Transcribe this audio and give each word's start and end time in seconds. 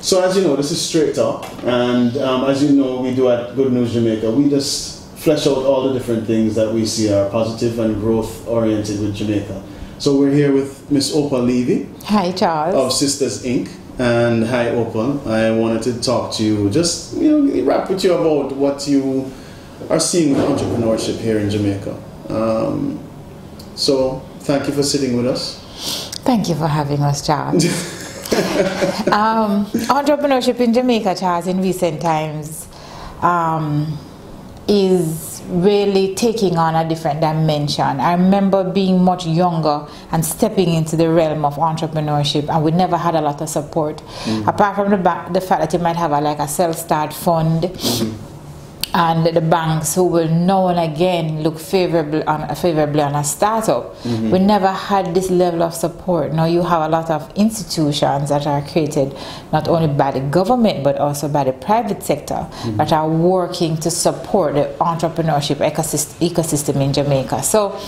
So 0.00 0.22
as 0.22 0.36
you 0.36 0.42
know, 0.44 0.54
this 0.54 0.70
is 0.70 0.80
straight 0.80 1.18
up, 1.18 1.44
and 1.64 2.16
um, 2.18 2.48
as 2.48 2.62
you 2.62 2.70
know, 2.70 3.00
we 3.00 3.14
do 3.14 3.28
at 3.30 3.56
Good 3.56 3.72
News 3.72 3.92
Jamaica. 3.92 4.30
We 4.30 4.48
just 4.48 5.08
flesh 5.16 5.46
out 5.48 5.58
all 5.58 5.88
the 5.88 5.98
different 5.98 6.26
things 6.26 6.54
that 6.54 6.72
we 6.72 6.86
see 6.86 7.12
are 7.12 7.28
positive 7.30 7.80
and 7.80 7.96
growth 7.96 8.46
oriented 8.46 9.00
with 9.00 9.14
Jamaica. 9.16 9.60
So 9.98 10.16
we're 10.16 10.32
here 10.32 10.52
with 10.52 10.88
Miss 10.92 11.12
Opal 11.12 11.40
Levy. 11.40 11.88
Hi, 12.04 12.30
Charles. 12.30 12.76
Of 12.76 12.92
Sisters 12.92 13.42
Inc. 13.42 13.68
And 13.98 14.46
hi, 14.46 14.68
Opal. 14.68 15.28
I 15.28 15.50
wanted 15.50 15.82
to 15.82 16.00
talk 16.00 16.32
to 16.34 16.44
you, 16.44 16.70
just 16.70 17.16
you 17.16 17.30
know, 17.44 17.64
rap 17.64 17.90
with 17.90 18.04
you 18.04 18.14
about 18.14 18.54
what 18.54 18.86
you 18.86 19.32
are 19.90 19.98
seeing 19.98 20.34
with 20.36 20.44
entrepreneurship 20.44 21.18
here 21.18 21.40
in 21.40 21.50
Jamaica. 21.50 22.00
Um, 22.28 23.00
so 23.74 24.20
thank 24.40 24.68
you 24.68 24.72
for 24.72 24.84
sitting 24.84 25.16
with 25.16 25.26
us. 25.26 25.58
Thank 26.22 26.48
you 26.48 26.54
for 26.54 26.68
having 26.68 27.02
us, 27.02 27.26
Charles. 27.26 27.64
um, 29.12 29.66
entrepreneurship 29.88 30.60
in 30.60 30.72
Jamaica, 30.72 31.16
Charles, 31.18 31.46
in 31.46 31.60
recent 31.60 32.00
times. 32.00 32.68
Um, 33.22 33.98
is 34.68 35.42
really 35.48 36.14
taking 36.14 36.58
on 36.58 36.74
a 36.74 36.86
different 36.86 37.22
dimension. 37.22 38.00
I 38.00 38.12
remember 38.12 38.70
being 38.70 39.02
much 39.02 39.26
younger 39.26 39.86
and 40.12 40.24
stepping 40.24 40.74
into 40.74 40.94
the 40.94 41.08
realm 41.08 41.44
of 41.46 41.56
entrepreneurship, 41.56 42.50
and 42.50 42.62
we 42.62 42.70
never 42.70 42.98
had 42.98 43.14
a 43.14 43.22
lot 43.22 43.40
of 43.40 43.48
support. 43.48 43.96
Mm-hmm. 43.96 44.46
Apart 44.48 44.76
from 44.76 44.90
the, 44.90 45.30
the 45.32 45.40
fact 45.40 45.62
that 45.62 45.72
you 45.72 45.78
might 45.78 45.96
have 45.96 46.12
a, 46.12 46.20
like 46.20 46.38
a 46.38 46.46
self 46.48 46.76
start 46.76 47.14
fund. 47.14 47.64
Mm-hmm 47.64 48.28
and 48.94 49.26
the 49.26 49.40
banks 49.40 49.94
who 49.94 50.04
will 50.04 50.28
now 50.28 50.68
and 50.68 50.78
again 50.78 51.42
look 51.42 51.58
favorably 51.58 52.22
on, 52.24 52.54
favorably 52.54 53.02
on 53.02 53.14
a 53.14 53.24
startup. 53.24 53.94
Mm-hmm. 54.02 54.30
We 54.30 54.38
never 54.38 54.68
had 54.68 55.14
this 55.14 55.30
level 55.30 55.62
of 55.62 55.74
support. 55.74 56.32
Now 56.32 56.46
you 56.46 56.62
have 56.62 56.82
a 56.82 56.88
lot 56.88 57.10
of 57.10 57.30
institutions 57.36 58.30
that 58.30 58.46
are 58.46 58.62
created 58.62 59.16
not 59.52 59.68
only 59.68 59.88
by 59.88 60.12
the 60.12 60.20
government 60.20 60.84
but 60.84 60.96
also 60.98 61.28
by 61.28 61.44
the 61.44 61.52
private 61.52 62.02
sector 62.02 62.34
mm-hmm. 62.34 62.76
that 62.76 62.92
are 62.92 63.08
working 63.08 63.76
to 63.78 63.90
support 63.90 64.54
the 64.54 64.74
entrepreneurship 64.80 65.56
ecosystem, 65.56 66.30
ecosystem 66.30 66.80
in 66.80 66.92
Jamaica. 66.92 67.42
So 67.42 67.78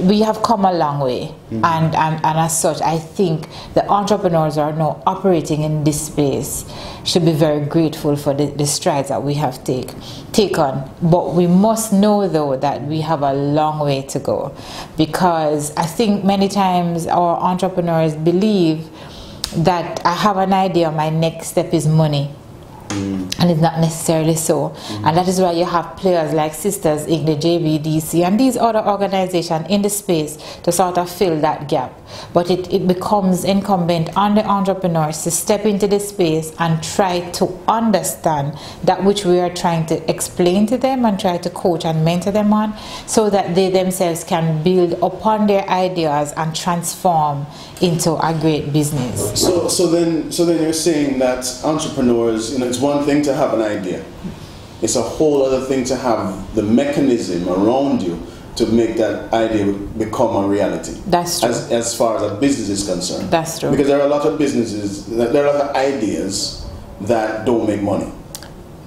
we 0.00 0.20
have 0.20 0.42
come 0.42 0.64
a 0.64 0.72
long 0.72 1.00
way. 1.00 1.34
Mm-hmm. 1.50 1.64
and, 1.64 1.94
and, 1.94 2.24
and 2.26 2.38
as 2.38 2.60
such 2.60 2.82
i 2.82 2.98
think 2.98 3.48
the 3.72 3.88
entrepreneurs 3.88 4.58
are 4.58 4.70
now 4.70 5.02
operating 5.06 5.62
in 5.62 5.82
this 5.82 6.08
space 6.08 6.66
should 7.04 7.24
be 7.24 7.32
very 7.32 7.64
grateful 7.64 8.16
for 8.16 8.34
the, 8.34 8.46
the 8.46 8.66
strides 8.66 9.08
that 9.08 9.22
we 9.22 9.32
have 9.32 9.64
take, 9.64 9.94
taken. 10.32 10.82
But 11.00 11.32
we 11.32 11.46
must 11.46 11.90
know 11.90 12.28
though 12.28 12.54
that 12.58 12.82
we 12.82 13.00
have 13.00 13.22
a 13.22 13.32
long 13.32 13.80
way 13.80 14.02
to 14.02 14.18
go. 14.18 14.54
Because 14.98 15.74
i 15.76 15.86
think 15.86 16.22
many 16.22 16.48
times 16.48 17.06
our 17.06 17.38
entrepreneurs 17.38 18.14
believe 18.14 18.90
that 19.56 20.04
i 20.04 20.12
have 20.12 20.36
an 20.36 20.52
idea 20.52 20.90
my 20.90 21.08
next 21.08 21.48
step 21.48 21.72
is 21.72 21.86
money 21.86 22.30
Mm. 22.88 23.40
And 23.40 23.50
it's 23.50 23.60
not 23.60 23.78
necessarily 23.80 24.34
so. 24.34 24.70
Mm. 24.70 25.08
And 25.08 25.16
that 25.16 25.28
is 25.28 25.40
why 25.40 25.52
you 25.52 25.64
have 25.64 25.96
players 25.96 26.32
like 26.32 26.54
Sisters 26.54 27.06
in 27.06 27.24
the 27.24 27.36
JBDC 27.36 28.24
and 28.24 28.38
these 28.38 28.56
other 28.56 28.84
organizations 28.86 29.66
in 29.68 29.82
the 29.82 29.90
space 29.90 30.36
to 30.62 30.72
sort 30.72 30.98
of 30.98 31.10
fill 31.10 31.40
that 31.40 31.68
gap. 31.68 31.92
But 32.32 32.50
it, 32.50 32.72
it 32.72 32.86
becomes 32.86 33.44
incumbent 33.44 34.16
on 34.16 34.34
the 34.34 34.44
entrepreneurs 34.46 35.22
to 35.24 35.30
step 35.30 35.64
into 35.64 35.86
the 35.86 36.00
space 36.00 36.52
and 36.58 36.82
try 36.82 37.20
to 37.32 37.58
understand 37.68 38.58
that 38.84 39.04
which 39.04 39.24
we 39.24 39.40
are 39.40 39.52
trying 39.52 39.86
to 39.86 40.10
explain 40.10 40.66
to 40.66 40.78
them 40.78 41.04
and 41.04 41.18
try 41.18 41.38
to 41.38 41.50
coach 41.50 41.84
and 41.84 42.04
mentor 42.04 42.30
them 42.30 42.52
on 42.52 42.76
so 43.06 43.30
that 43.30 43.54
they 43.54 43.70
themselves 43.70 44.24
can 44.24 44.62
build 44.62 44.92
upon 45.02 45.46
their 45.46 45.68
ideas 45.68 46.32
and 46.36 46.54
transform 46.54 47.46
into 47.80 48.14
a 48.14 48.36
great 48.40 48.72
business. 48.72 49.40
So, 49.40 49.68
so 49.68 49.86
then, 49.88 50.32
so 50.32 50.44
then 50.44 50.62
you're 50.62 50.72
saying 50.72 51.18
that 51.18 51.44
entrepreneurs, 51.64 52.52
you 52.52 52.58
know, 52.58 52.66
it's 52.66 52.80
one 52.80 53.04
thing 53.04 53.22
to 53.22 53.34
have 53.34 53.54
an 53.54 53.62
idea. 53.62 54.04
It's 54.80 54.96
a 54.96 55.02
whole 55.02 55.44
other 55.44 55.64
thing 55.64 55.84
to 55.84 55.96
have 55.96 56.54
the 56.54 56.62
mechanism 56.62 57.48
around 57.48 58.02
you 58.02 58.22
to 58.58 58.66
make 58.66 58.96
that 58.96 59.32
idea 59.32 59.72
become 59.72 60.44
a 60.44 60.48
reality. 60.48 61.00
That's 61.06 61.38
true. 61.38 61.48
As, 61.48 61.70
as 61.70 61.96
far 61.96 62.16
as 62.16 62.22
a 62.32 62.34
business 62.34 62.68
is 62.68 62.86
concerned. 62.86 63.30
That's 63.30 63.60
true. 63.60 63.70
Because 63.70 63.86
there 63.86 64.00
are 64.00 64.06
a 64.06 64.10
lot 64.10 64.26
of 64.26 64.36
businesses, 64.36 65.06
there 65.06 65.44
are 65.44 65.54
a 65.54 65.58
lot 65.58 65.70
of 65.70 65.76
ideas 65.76 66.66
that 67.02 67.46
don't 67.46 67.68
make 67.68 67.80
money, 67.82 68.10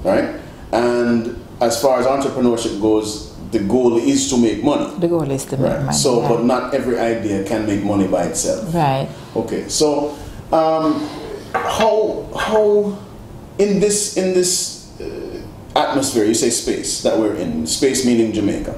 right? 0.04 0.36
And 0.74 1.42
as 1.62 1.82
far 1.82 2.02
as 2.02 2.06
entrepreneurship 2.06 2.82
goes, 2.82 3.32
the 3.52 3.60
goal 3.60 3.98
is 3.98 4.30
to 4.30 4.38
make 4.38 4.62
money. 4.62 4.94
The 5.00 5.08
goal 5.08 5.30
is 5.32 5.46
to 5.46 5.58
make 5.58 5.72
right. 5.72 5.84
money. 5.84 5.98
So, 5.98 6.22
yeah. 6.22 6.28
but 6.28 6.44
not 6.44 6.74
every 6.74 7.00
idea 7.00 7.46
can 7.46 7.66
make 7.66 7.84
money 7.84 8.08
by 8.08 8.24
itself. 8.26 8.74
Right. 8.74 9.08
Okay. 9.36 9.70
So, 9.70 10.18
um, 10.52 11.08
how 11.54 12.28
how 12.38 12.98
in 13.58 13.80
this 13.80 14.18
in 14.18 14.34
this 14.34 14.88
uh, 15.00 15.42
atmosphere, 15.76 16.26
you 16.26 16.34
say 16.34 16.50
space 16.50 17.04
that 17.04 17.18
we're 17.18 17.36
in, 17.36 17.68
space 17.68 18.06
meaning 18.06 18.34
Jamaica. 18.34 18.78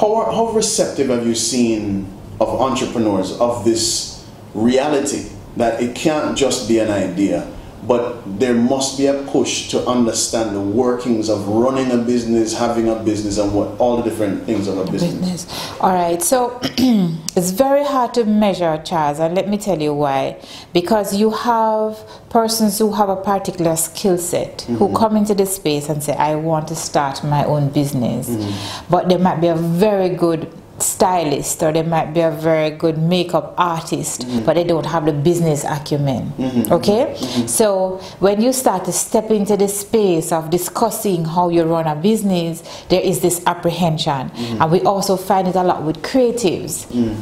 How 0.00 0.30
how 0.30 0.52
receptive 0.52 1.08
have 1.08 1.26
you 1.26 1.34
seen 1.34 2.06
of 2.40 2.48
entrepreneurs 2.60 3.36
of 3.40 3.64
this 3.64 4.24
reality 4.54 5.28
that 5.56 5.82
it 5.82 5.96
can't 5.96 6.38
just 6.38 6.68
be 6.68 6.78
an 6.78 6.88
idea? 6.90 7.52
But 7.86 8.22
there 8.38 8.54
must 8.54 8.98
be 8.98 9.06
a 9.06 9.22
push 9.24 9.70
to 9.70 9.86
understand 9.86 10.54
the 10.54 10.60
workings 10.60 11.28
of 11.28 11.46
running 11.48 11.90
a 11.90 11.98
business, 11.98 12.56
having 12.58 12.88
a 12.88 12.96
business, 12.96 13.38
and 13.38 13.54
what 13.54 13.68
all 13.78 13.96
the 13.96 14.02
different 14.02 14.44
things 14.44 14.66
of 14.68 14.78
a 14.78 14.90
business. 14.90 15.14
business. 15.14 15.80
All 15.80 15.92
right, 15.92 16.22
so 16.22 16.58
it's 16.62 17.50
very 17.50 17.84
hard 17.84 18.14
to 18.14 18.24
measure, 18.24 18.80
Charles, 18.84 19.20
and 19.20 19.34
let 19.34 19.48
me 19.48 19.56
tell 19.58 19.80
you 19.80 19.94
why. 19.94 20.40
Because 20.72 21.14
you 21.14 21.30
have 21.30 21.98
persons 22.30 22.78
who 22.78 22.92
have 22.92 23.08
a 23.08 23.16
particular 23.16 23.76
skill 23.76 24.18
set 24.18 24.58
mm-hmm. 24.58 24.76
who 24.76 24.94
come 24.96 25.16
into 25.16 25.34
this 25.34 25.56
space 25.56 25.88
and 25.88 26.02
say, 26.02 26.14
"I 26.14 26.34
want 26.34 26.68
to 26.68 26.76
start 26.76 27.22
my 27.24 27.44
own 27.44 27.70
business," 27.70 28.28
mm-hmm. 28.28 28.90
but 28.90 29.08
they 29.08 29.16
might 29.16 29.40
be 29.40 29.46
a 29.46 29.56
very 29.56 30.10
good 30.10 30.52
stylist 30.80 31.62
or 31.62 31.72
they 31.72 31.82
might 31.82 32.12
be 32.12 32.20
a 32.20 32.30
very 32.30 32.70
good 32.70 32.98
makeup 32.98 33.54
artist 33.58 34.22
mm-hmm. 34.22 34.44
but 34.44 34.54
they 34.54 34.64
don't 34.64 34.86
have 34.86 35.04
the 35.04 35.12
business 35.12 35.64
acumen 35.64 36.32
mm-hmm. 36.38 36.72
okay 36.72 37.14
mm-hmm. 37.16 37.46
so 37.46 37.98
when 38.20 38.40
you 38.40 38.52
start 38.52 38.84
to 38.84 38.92
step 38.92 39.30
into 39.30 39.56
the 39.56 39.68
space 39.68 40.32
of 40.32 40.50
discussing 40.50 41.24
how 41.24 41.48
you 41.48 41.64
run 41.64 41.86
a 41.86 41.96
business 41.96 42.62
there 42.88 43.00
is 43.00 43.20
this 43.20 43.44
apprehension 43.46 44.30
mm-hmm. 44.30 44.62
and 44.62 44.70
we 44.72 44.80
also 44.82 45.16
find 45.16 45.48
it 45.48 45.54
a 45.56 45.62
lot 45.62 45.82
with 45.82 45.96
creatives 46.02 46.86
mm. 46.86 47.16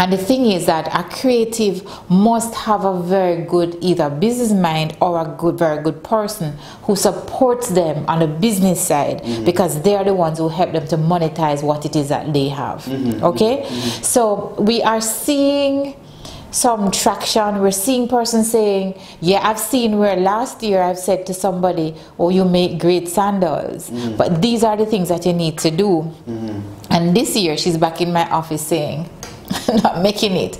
And 0.00 0.10
the 0.10 0.16
thing 0.16 0.46
is 0.46 0.64
that 0.64 0.88
a 0.94 1.04
creative 1.14 1.86
must 2.08 2.54
have 2.54 2.86
a 2.86 3.02
very 3.02 3.44
good 3.44 3.76
either 3.82 4.08
business 4.08 4.50
mind 4.50 4.96
or 4.98 5.20
a 5.20 5.36
good, 5.36 5.58
very 5.58 5.82
good 5.82 6.02
person 6.02 6.56
who 6.84 6.96
supports 6.96 7.68
them 7.68 8.06
on 8.08 8.20
the 8.20 8.26
business 8.26 8.80
side 8.80 9.22
mm-hmm. 9.22 9.44
because 9.44 9.82
they 9.82 9.96
are 9.96 10.04
the 10.04 10.14
ones 10.14 10.38
who 10.38 10.48
help 10.48 10.72
them 10.72 10.88
to 10.88 10.96
monetize 10.96 11.62
what 11.62 11.84
it 11.84 11.94
is 11.96 12.08
that 12.08 12.32
they 12.32 12.48
have. 12.48 12.82
Mm-hmm. 12.84 13.22
Okay? 13.22 13.58
Mm-hmm. 13.58 14.02
So 14.02 14.54
we 14.58 14.82
are 14.82 15.02
seeing 15.02 15.94
some 16.50 16.90
traction. 16.90 17.60
We're 17.60 17.70
seeing 17.70 18.08
persons 18.08 18.50
saying, 18.50 18.98
Yeah, 19.20 19.46
I've 19.46 19.60
seen 19.60 19.98
where 19.98 20.16
last 20.16 20.62
year 20.62 20.80
I've 20.80 20.98
said 20.98 21.26
to 21.26 21.34
somebody, 21.34 21.94
Oh, 22.18 22.30
you 22.30 22.46
make 22.46 22.80
great 22.80 23.06
sandals. 23.06 23.90
Mm-hmm. 23.90 24.16
But 24.16 24.40
these 24.40 24.64
are 24.64 24.78
the 24.78 24.86
things 24.86 25.10
that 25.10 25.26
you 25.26 25.34
need 25.34 25.58
to 25.58 25.70
do. 25.70 26.10
Mm-hmm. 26.26 26.92
And 26.92 27.14
this 27.14 27.36
year 27.36 27.58
she's 27.58 27.76
back 27.76 28.00
in 28.00 28.14
my 28.14 28.28
office 28.30 28.66
saying, 28.66 29.10
not 29.82 30.02
making 30.02 30.36
it. 30.36 30.58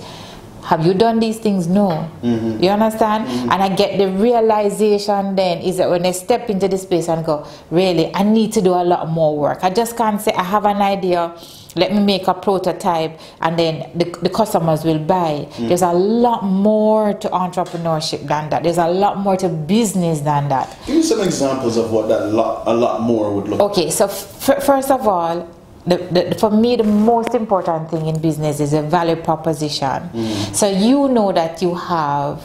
Have 0.63 0.85
you 0.85 0.93
done 0.93 1.19
these 1.19 1.37
things? 1.39 1.67
No. 1.67 2.09
Mm-hmm. 2.21 2.63
You 2.63 2.69
understand? 2.69 3.27
Mm-hmm. 3.27 3.51
And 3.51 3.63
I 3.63 3.75
get 3.75 3.97
the 3.97 4.07
realization 4.09 5.35
then 5.35 5.57
is 5.59 5.77
that 5.77 5.89
when 5.89 6.05
I 6.05 6.11
step 6.11 6.49
into 6.49 6.67
the 6.67 6.77
space 6.77 7.09
and 7.09 7.25
go, 7.25 7.45
really, 7.71 8.13
I 8.13 8.23
need 8.23 8.53
to 8.53 8.61
do 8.61 8.69
a 8.69 8.83
lot 8.83 9.09
more 9.09 9.37
work. 9.37 9.63
I 9.63 9.69
just 9.69 9.97
can't 9.97 10.21
say 10.21 10.31
I 10.33 10.43
have 10.43 10.65
an 10.65 10.77
idea, 10.77 11.35
let 11.75 11.93
me 11.93 11.99
make 12.01 12.27
a 12.27 12.33
prototype, 12.33 13.19
and 13.41 13.57
then 13.57 13.91
the, 13.97 14.05
the 14.21 14.29
customers 14.29 14.83
will 14.83 14.99
buy. 14.99 15.47
Mm-hmm. 15.49 15.67
There's 15.67 15.81
a 15.81 15.93
lot 15.93 16.43
more 16.43 17.13
to 17.15 17.29
entrepreneurship 17.29 18.27
than 18.27 18.49
that. 18.51 18.63
There's 18.63 18.77
a 18.77 18.87
lot 18.87 19.17
more 19.17 19.35
to 19.37 19.49
business 19.49 20.21
than 20.21 20.47
that. 20.49 20.77
Give 20.85 20.97
me 20.97 21.03
some 21.03 21.21
examples 21.21 21.75
of 21.75 21.91
what 21.91 22.07
that 22.09 22.31
lot, 22.31 22.67
a 22.67 22.73
lot 22.73 23.01
more 23.01 23.33
would 23.35 23.49
look 23.49 23.59
Okay, 23.59 23.89
so 23.89 24.05
f- 24.05 24.63
first 24.63 24.91
of 24.91 25.07
all, 25.07 25.49
the, 25.85 25.97
the, 25.97 26.35
for 26.35 26.51
me, 26.51 26.75
the 26.75 26.83
most 26.83 27.33
important 27.33 27.89
thing 27.89 28.07
in 28.07 28.19
business 28.21 28.59
is 28.59 28.73
a 28.73 28.81
value 28.81 29.15
proposition. 29.15 30.09
Mm. 30.13 30.55
So 30.55 30.69
you 30.69 31.07
know 31.07 31.31
that 31.31 31.61
you 31.61 31.73
have 31.75 32.41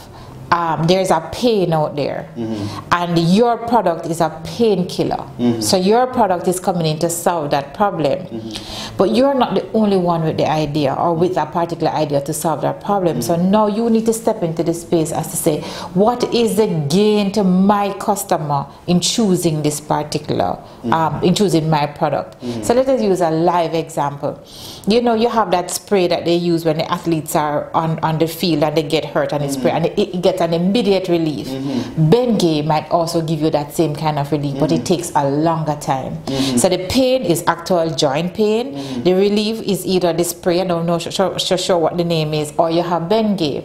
um, 0.51 0.87
there's 0.87 1.11
a 1.11 1.29
pain 1.33 1.73
out 1.73 1.97
there, 1.97 2.29
mm-hmm. 2.37 2.89
and 2.93 3.19
your 3.19 3.59
product 3.59 4.07
is 4.07 4.21
a 4.21 4.31
painkiller. 4.45 5.17
Mm-hmm. 5.17 5.61
So 5.61 5.77
your 5.77 6.07
product 6.07 6.47
is 6.49 6.61
coming 6.61 6.87
in 6.87 6.99
to 7.01 7.11
solve 7.11 7.51
that 7.51 7.75
problem, 7.75 8.27
mm-hmm. 8.27 8.97
but 8.97 9.15
you're 9.15 9.35
not 9.35 9.55
the 9.55 9.71
only 9.73 9.97
one 9.97 10.23
with 10.23 10.37
the 10.37 10.49
idea 10.49 10.95
or 10.95 11.15
with 11.15 11.37
a 11.37 11.47
particular 11.47 11.93
idea 11.93 12.21
to 12.23 12.33
solve 12.33 12.63
that 12.63 12.81
problem. 12.81 13.23
So 13.23 13.35
mm-hmm. 13.35 13.51
now 13.51 13.67
you 13.67 13.91
need 13.91 14.07
to 14.07 14.13
step 14.13 14.43
into 14.43 14.63
the 14.63 14.75
space 14.75 15.13
as 15.13 15.31
to 15.31 15.37
say, 15.37 15.63
what 15.95 16.23
is 16.33 16.57
the 16.57 16.67
gain 16.89 17.33
to 17.33 17.43
my 17.45 17.93
customer 17.95 18.67
in 18.87 19.01
choosing 19.01 19.63
this 19.63 19.81
particular, 19.81 20.45
mm-hmm. 20.55 20.93
um, 20.93 21.23
in 21.23 21.35
choosing 21.35 21.69
my 21.69 21.87
product? 21.87 22.41
Mm-hmm. 22.41 22.63
So 22.63 22.75
let 22.75 22.89
us 22.89 23.03
use 23.03 23.21
a 23.21 23.31
live 23.31 23.75
example. 23.75 24.43
You 24.87 25.03
know, 25.03 25.15
you 25.15 25.29
have 25.29 25.51
that 25.51 25.71
spray 25.71 26.07
that 26.07 26.25
they 26.25 26.37
use 26.37 26.65
when 26.65 26.79
the 26.79 26.91
athletes 26.91 27.35
are 27.35 27.71
on, 27.75 27.99
on 28.01 28.19
the 28.19 28.29
field 28.29 28.63
and 28.63 28.77
they 28.77 28.83
get 28.83 29.05
hurt 29.05 29.33
and 29.33 29.43
they 29.43 29.49
spray 29.49 29.73
and 29.73 29.87
it, 29.87 29.99
it 29.99 30.23
gets 30.23 30.36
get 30.37 30.49
an 30.49 30.55
immediate 30.55 31.09
relief. 31.09 31.49
Mm-hmm. 31.49 32.11
Bengay 32.11 32.65
might 32.65 32.91
also 32.91 33.21
give 33.23 33.41
you 33.41 33.51
that 33.51 33.73
same 33.73 33.95
kind 33.95 34.19
of 34.19 34.31
relief, 34.33 34.53
mm-hmm. 34.53 34.61
but 34.61 34.73
it 34.73 34.77
mm-hmm. 34.77 34.85
takes 34.85 35.13
a 35.15 35.29
longer 35.29 35.77
time. 35.77 36.17
Mm-hmm. 36.25 36.57
So 36.59 36.69
the 36.69 36.87
pain 36.89 37.23
is 37.23 37.45
actual 37.47 37.95
joint 37.95 38.35
pain. 38.35 38.75
Mm-hmm. 38.75 39.03
The 39.03 39.15
relief 39.15 39.63
is 39.63 39.87
either 39.87 40.13
the 40.13 40.25
spray, 40.25 40.61
I 40.61 40.67
don't 40.67 40.87
know 40.87 40.99
sure, 40.99 41.39
sure, 41.39 41.59
sure 41.59 41.79
what 41.79 41.97
the 41.97 42.05
name 42.05 42.35
is, 42.35 42.53
or 42.59 42.71
you 42.71 42.83
have 42.83 43.03
Bengay. 43.03 43.65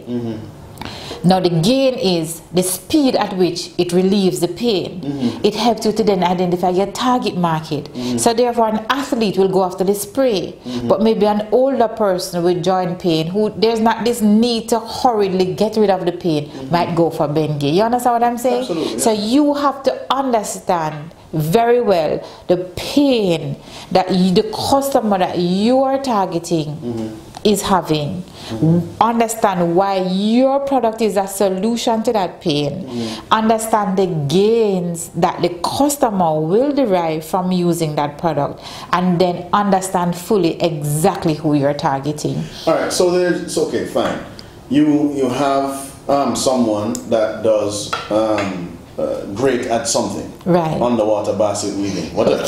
Now 1.24 1.40
the 1.40 1.50
gain 1.50 1.94
is 1.94 2.40
the 2.52 2.62
speed 2.62 3.14
at 3.16 3.36
which 3.36 3.70
it 3.78 3.92
relieves 3.92 4.40
the 4.40 4.48
pain. 4.48 5.00
Mm-hmm. 5.00 5.44
It 5.44 5.54
helps 5.54 5.86
you 5.86 5.92
to 5.92 6.04
then 6.04 6.22
identify 6.24 6.70
your 6.70 6.90
target 6.92 7.36
market. 7.36 7.84
Mm-hmm. 7.84 8.18
So 8.18 8.34
therefore 8.34 8.68
an 8.68 8.84
athlete 8.90 9.38
will 9.38 9.48
go 9.48 9.64
after 9.64 9.84
the 9.84 9.94
spray, 9.94 10.58
mm-hmm. 10.64 10.88
but 10.88 11.02
maybe 11.02 11.26
an 11.26 11.48
older 11.52 11.88
person 11.88 12.42
with 12.42 12.64
joint 12.64 12.98
pain 12.98 13.28
who 13.28 13.50
there's 13.50 13.80
not 13.80 14.04
this 14.04 14.20
need 14.20 14.68
to 14.70 14.80
hurriedly 14.80 15.54
get 15.54 15.76
rid 15.76 15.90
of 15.90 16.04
the 16.06 16.12
pain 16.12 16.48
mm-hmm. 16.48 16.70
might 16.70 16.94
go 16.96 17.10
for 17.10 17.28
Bengay. 17.28 17.72
You 17.74 17.82
understand 17.82 18.14
what 18.14 18.24
I'm 18.24 18.38
saying? 18.38 18.60
Absolutely. 18.62 18.98
So 18.98 19.12
you 19.12 19.54
have 19.54 19.82
to 19.84 20.12
understand 20.12 21.14
very 21.32 21.80
well 21.80 22.22
the 22.48 22.58
pain 22.76 23.56
that 23.90 24.12
you, 24.12 24.32
the 24.32 24.50
customer 24.52 25.18
that 25.18 25.38
you 25.38 25.82
are 25.82 26.02
targeting 26.02 26.76
mm-hmm 26.76 27.31
is 27.44 27.62
having. 27.62 28.22
Mm-hmm. 28.22 29.02
Understand 29.02 29.74
why 29.74 30.02
your 30.02 30.60
product 30.60 31.00
is 31.00 31.16
a 31.16 31.26
solution 31.26 32.02
to 32.04 32.12
that 32.12 32.40
pain. 32.40 32.84
Mm-hmm. 32.84 33.32
Understand 33.32 33.98
the 33.98 34.06
gains 34.28 35.08
that 35.10 35.42
the 35.42 35.48
customer 35.64 36.40
will 36.40 36.72
derive 36.72 37.24
from 37.24 37.52
using 37.52 37.96
that 37.96 38.18
product. 38.18 38.62
And 38.92 39.20
then 39.20 39.48
understand 39.52 40.16
fully 40.16 40.60
exactly 40.62 41.34
who 41.34 41.54
you're 41.54 41.74
targeting. 41.74 42.44
All 42.66 42.74
right, 42.74 42.92
so 42.92 43.10
there's, 43.10 43.56
okay, 43.58 43.86
fine. 43.86 44.24
You, 44.70 45.12
you 45.12 45.28
have 45.28 46.08
um, 46.08 46.36
someone 46.36 46.92
that 47.10 47.42
does 47.42 47.92
um, 48.10 48.78
uh, 48.98 49.26
great 49.34 49.66
at 49.66 49.88
something. 49.88 50.30
Right. 50.44 50.80
Underwater 50.80 51.36
basket 51.36 51.74
weaving, 51.74 52.14
whatever. 52.14 52.44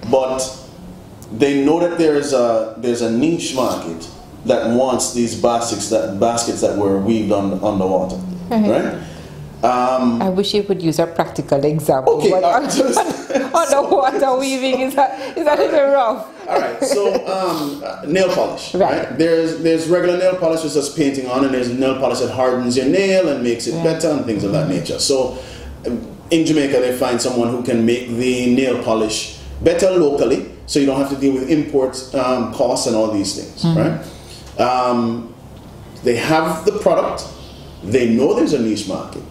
but 0.10 0.69
they 1.32 1.64
know 1.64 1.80
that 1.80 1.98
there's 1.98 2.32
a 2.32 2.74
there's 2.78 3.02
a 3.02 3.10
niche 3.10 3.54
market 3.54 4.08
that 4.46 4.74
wants 4.74 5.14
these 5.14 5.40
baskets 5.40 5.90
that 5.90 6.18
baskets 6.18 6.60
that 6.60 6.76
were 6.76 6.98
weaved 6.98 7.30
on 7.32 7.52
underwater, 7.62 8.16
mm-hmm. 8.16 8.70
right? 8.70 9.06
Um, 9.62 10.22
I 10.22 10.30
wish 10.30 10.54
you 10.54 10.62
could 10.62 10.80
use 10.80 10.98
a 10.98 11.06
practical 11.06 11.62
example. 11.62 12.14
Okay, 12.14 12.32
uh, 12.32 12.62
just, 12.62 12.98
underwater 13.54 14.18
so, 14.20 14.40
weaving 14.40 14.80
is 14.80 14.94
that 14.94 15.36
is 15.36 15.44
that 15.44 15.58
a 15.58 15.62
little 15.62 15.90
rough. 15.90 16.48
All 16.48 16.58
right, 16.58 16.82
so 16.82 17.14
um, 17.26 17.82
uh, 17.84 18.02
nail 18.06 18.34
polish. 18.34 18.74
Right. 18.74 19.04
right. 19.04 19.18
There's 19.18 19.62
there's 19.62 19.86
regular 19.86 20.16
nail 20.18 20.36
polish 20.36 20.64
with 20.64 20.72
just 20.72 20.96
painting 20.96 21.26
on, 21.28 21.44
and 21.44 21.52
there's 21.52 21.68
nail 21.68 21.98
polish 22.00 22.20
that 22.20 22.30
hardens 22.30 22.74
your 22.74 22.86
nail 22.86 23.28
and 23.28 23.44
makes 23.44 23.66
it 23.66 23.74
yeah. 23.74 23.84
better 23.84 24.08
and 24.08 24.24
things 24.24 24.44
of 24.44 24.52
that 24.52 24.68
nature. 24.68 24.98
So 24.98 25.38
um, 25.86 26.08
in 26.30 26.46
Jamaica, 26.46 26.80
they 26.80 26.96
find 26.96 27.20
someone 27.20 27.50
who 27.50 27.62
can 27.62 27.84
make 27.84 28.08
the 28.08 28.54
nail 28.54 28.82
polish 28.82 29.38
better 29.60 29.90
locally 29.90 30.50
so 30.70 30.78
you 30.78 30.86
don't 30.86 31.00
have 31.00 31.10
to 31.10 31.16
deal 31.16 31.34
with 31.34 31.50
import 31.50 31.96
um, 32.14 32.54
costs 32.54 32.86
and 32.86 32.94
all 32.94 33.10
these 33.10 33.34
things, 33.34 33.64
mm-hmm. 33.64 33.76
right? 34.56 34.64
Um, 34.64 35.34
they 36.04 36.14
have 36.14 36.64
the 36.64 36.78
product, 36.78 37.26
they 37.82 38.08
know 38.08 38.34
there's 38.34 38.52
a 38.52 38.62
niche 38.62 38.86
market. 38.86 39.24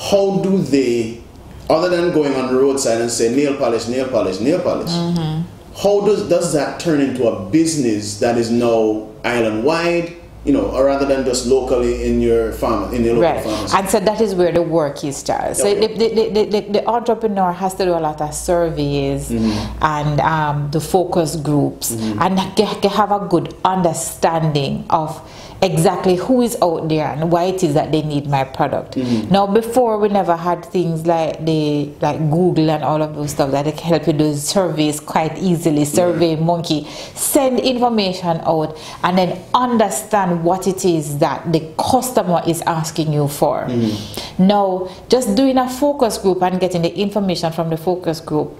How 0.00 0.40
do 0.40 0.58
they, 0.58 1.22
other 1.70 1.88
than 1.88 2.12
going 2.12 2.34
on 2.34 2.52
the 2.52 2.60
roadside 2.60 3.00
and 3.00 3.12
say 3.12 3.32
nail 3.32 3.56
polish, 3.56 3.86
nail 3.86 4.08
polish, 4.08 4.40
nail 4.40 4.60
polish, 4.60 4.90
mm-hmm. 4.90 5.42
how 5.80 6.04
does, 6.04 6.28
does 6.28 6.52
that 6.52 6.80
turn 6.80 7.00
into 7.00 7.28
a 7.28 7.48
business 7.48 8.18
that 8.18 8.36
is 8.36 8.50
now 8.50 9.08
island 9.24 9.62
wide? 9.62 10.16
You 10.44 10.52
know, 10.52 10.82
rather 10.82 11.06
than 11.06 11.24
just 11.24 11.46
locally 11.46 12.04
in 12.04 12.20
your 12.20 12.52
farm, 12.52 12.92
in 12.92 13.04
your 13.04 13.14
local 13.14 13.30
right. 13.30 13.44
pharmacy. 13.44 13.76
And 13.76 13.88
so 13.88 14.00
that 14.00 14.20
is 14.20 14.34
where 14.34 14.50
the 14.50 14.62
work 14.62 15.04
is, 15.04 15.22
Charles. 15.22 15.58
So 15.58 15.72
the, 15.72 15.86
the, 15.86 16.44
the, 16.44 16.60
the, 16.60 16.88
entrepreneur 16.88 17.52
has 17.52 17.74
to 17.74 17.84
do 17.84 17.92
a 17.92 18.00
lot 18.00 18.20
of 18.20 18.34
surveys 18.34 19.30
mm-hmm. 19.30 19.84
and 19.84 20.20
um, 20.20 20.70
the 20.72 20.80
focus 20.80 21.36
groups 21.36 21.92
mm-hmm. 21.92 22.20
and 22.20 22.56
get, 22.56 22.82
have 22.84 23.12
a 23.12 23.26
good 23.28 23.54
understanding 23.64 24.84
of 24.90 25.20
exactly 25.62 26.16
who 26.16 26.42
is 26.42 26.56
out 26.60 26.88
there 26.88 27.06
and 27.06 27.30
why 27.30 27.44
it 27.44 27.62
is 27.62 27.74
that 27.74 27.92
they 27.92 28.02
need 28.02 28.26
my 28.26 28.42
product. 28.42 28.96
Mm-hmm. 28.96 29.30
Now, 29.30 29.46
before 29.46 29.96
we 29.98 30.08
never 30.08 30.36
had 30.36 30.64
things 30.64 31.06
like 31.06 31.44
the 31.44 31.90
like 32.00 32.18
Google 32.30 32.70
and 32.70 32.82
all 32.82 33.00
of 33.00 33.14
those 33.14 33.30
stuff 33.30 33.52
that 33.52 33.64
can 33.64 33.88
help 33.88 34.06
you 34.08 34.12
do 34.12 34.34
surveys 34.34 34.98
quite 34.98 35.38
easily. 35.38 35.84
Survey 35.84 36.34
yeah. 36.34 36.40
Monkey, 36.40 36.84
send 37.14 37.60
information 37.60 38.40
out 38.42 38.76
and 39.04 39.16
then 39.16 39.40
understand 39.54 40.42
what 40.42 40.66
it 40.66 40.84
is 40.84 41.18
that 41.18 41.52
the 41.52 41.72
customer 41.78 42.42
is 42.46 42.60
asking 42.62 43.12
you 43.12 43.28
for. 43.28 43.64
Mm-hmm. 43.64 44.46
Now, 44.46 44.88
just 45.08 45.36
doing 45.36 45.58
a 45.58 45.68
focus 45.68 46.18
group 46.18 46.42
and 46.42 46.58
getting 46.58 46.82
the 46.82 46.94
information 46.94 47.52
from 47.52 47.70
the 47.70 47.76
focus 47.76 48.20
group 48.20 48.58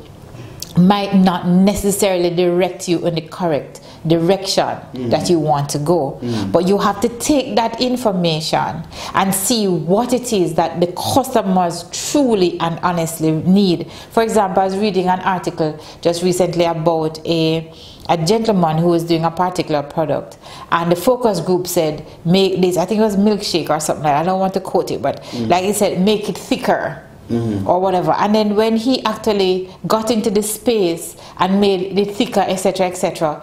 might 0.77 1.15
not 1.15 1.47
necessarily 1.47 2.31
direct 2.31 2.89
you 2.89 3.07
in 3.07 3.15
the 3.15 3.21
correct 3.21 3.81
direction 4.07 4.65
mm. 4.65 5.11
that 5.11 5.31
you 5.31 5.39
want 5.39 5.69
to 5.71 5.79
go. 5.79 6.19
Mm. 6.23 6.53
But 6.53 6.67
you 6.67 6.79
have 6.79 7.01
to 7.01 7.09
take 7.19 7.57
that 7.57 7.81
information 7.81 8.83
and 9.15 9.35
see 9.35 9.69
what 9.69 10.13
it 10.13 10.33
is 10.33 10.55
that 10.55 10.81
the 10.81 10.89
customers 10.89 11.85
truly 12.11 12.59
and 12.61 12.79
honestly 12.81 13.33
need. 13.33 13.91
For 14.11 14.23
example, 14.23 14.63
I 14.63 14.67
was 14.67 14.77
reading 14.77 15.09
an 15.09 15.21
article 15.21 15.79
just 16.01 16.23
recently 16.23 16.65
about 16.65 17.25
a 17.27 17.73
a 18.09 18.17
gentleman 18.17 18.79
who 18.79 18.89
was 18.89 19.05
doing 19.05 19.25
a 19.25 19.31
particular 19.31 19.81
product 19.81 20.37
and 20.73 20.91
the 20.91 20.97
focus 20.97 21.41
group 21.41 21.69
said 21.69 22.05
make 22.25 22.61
this 22.61 22.77
i 22.77 22.85
think 22.85 22.99
it 22.99 23.05
was 23.05 23.17
milkshake 23.17 23.71
or 23.71 23.79
something 23.79 24.07
i 24.07 24.25
don't 24.25 24.41
want 24.41 24.53
to 24.53 24.61
quote 24.61 24.91
it 24.91 25.01
but 25.01 25.23
mm. 25.23 25.49
like 25.49 25.63
he 25.63 25.73
said 25.73 26.01
make 26.01 26.29
it 26.29 26.37
thicker 26.37 27.01
Mm-hmm. 27.29 27.67
or 27.67 27.81
whatever. 27.81 28.11
And 28.13 28.35
then 28.35 28.57
when 28.57 28.77
he 28.77 29.03
actually 29.05 29.71
got 29.87 30.11
into 30.11 30.29
the 30.29 30.43
space 30.43 31.17
and 31.39 31.61
made 31.61 31.97
it 31.99 32.15
thicker, 32.15 32.41
etc., 32.41 32.89
etc., 32.89 33.43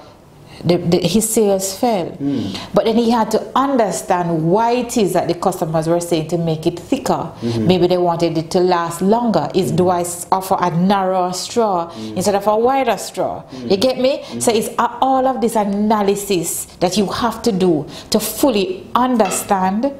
the, 0.63 0.77
the, 0.77 0.97
his 0.99 1.29
sales 1.29 1.77
fell. 1.77 2.11
Mm. 2.11 2.57
But 2.73 2.85
then 2.85 2.95
he 2.95 3.11
had 3.11 3.31
to 3.31 3.51
understand 3.55 4.49
why 4.49 4.71
it 4.71 4.97
is 4.97 5.13
that 5.13 5.27
the 5.27 5.33
customers 5.33 5.87
were 5.87 5.99
saying 5.99 6.27
to 6.29 6.37
make 6.37 6.65
it 6.67 6.79
thicker. 6.79 7.31
Mm-hmm. 7.41 7.67
Maybe 7.67 7.87
they 7.87 7.97
wanted 7.97 8.37
it 8.37 8.51
to 8.51 8.59
last 8.59 9.01
longer. 9.01 9.49
Is 9.53 9.67
mm-hmm. 9.67 9.75
do 9.77 9.89
I 9.89 10.05
offer 10.31 10.57
a 10.59 10.71
narrower 10.71 11.33
straw 11.33 11.89
mm-hmm. 11.89 12.17
instead 12.17 12.35
of 12.35 12.47
a 12.47 12.57
wider 12.57 12.97
straw? 12.97 13.43
You 13.51 13.77
get 13.77 13.99
me? 13.99 14.19
Mm-hmm. 14.19 14.39
So 14.39 14.51
it's 14.51 14.69
all 14.77 15.27
of 15.27 15.41
this 15.41 15.55
analysis 15.55 16.65
that 16.79 16.97
you 16.97 17.05
have 17.07 17.41
to 17.43 17.51
do 17.51 17.87
to 18.11 18.19
fully 18.19 18.87
understand 18.95 19.93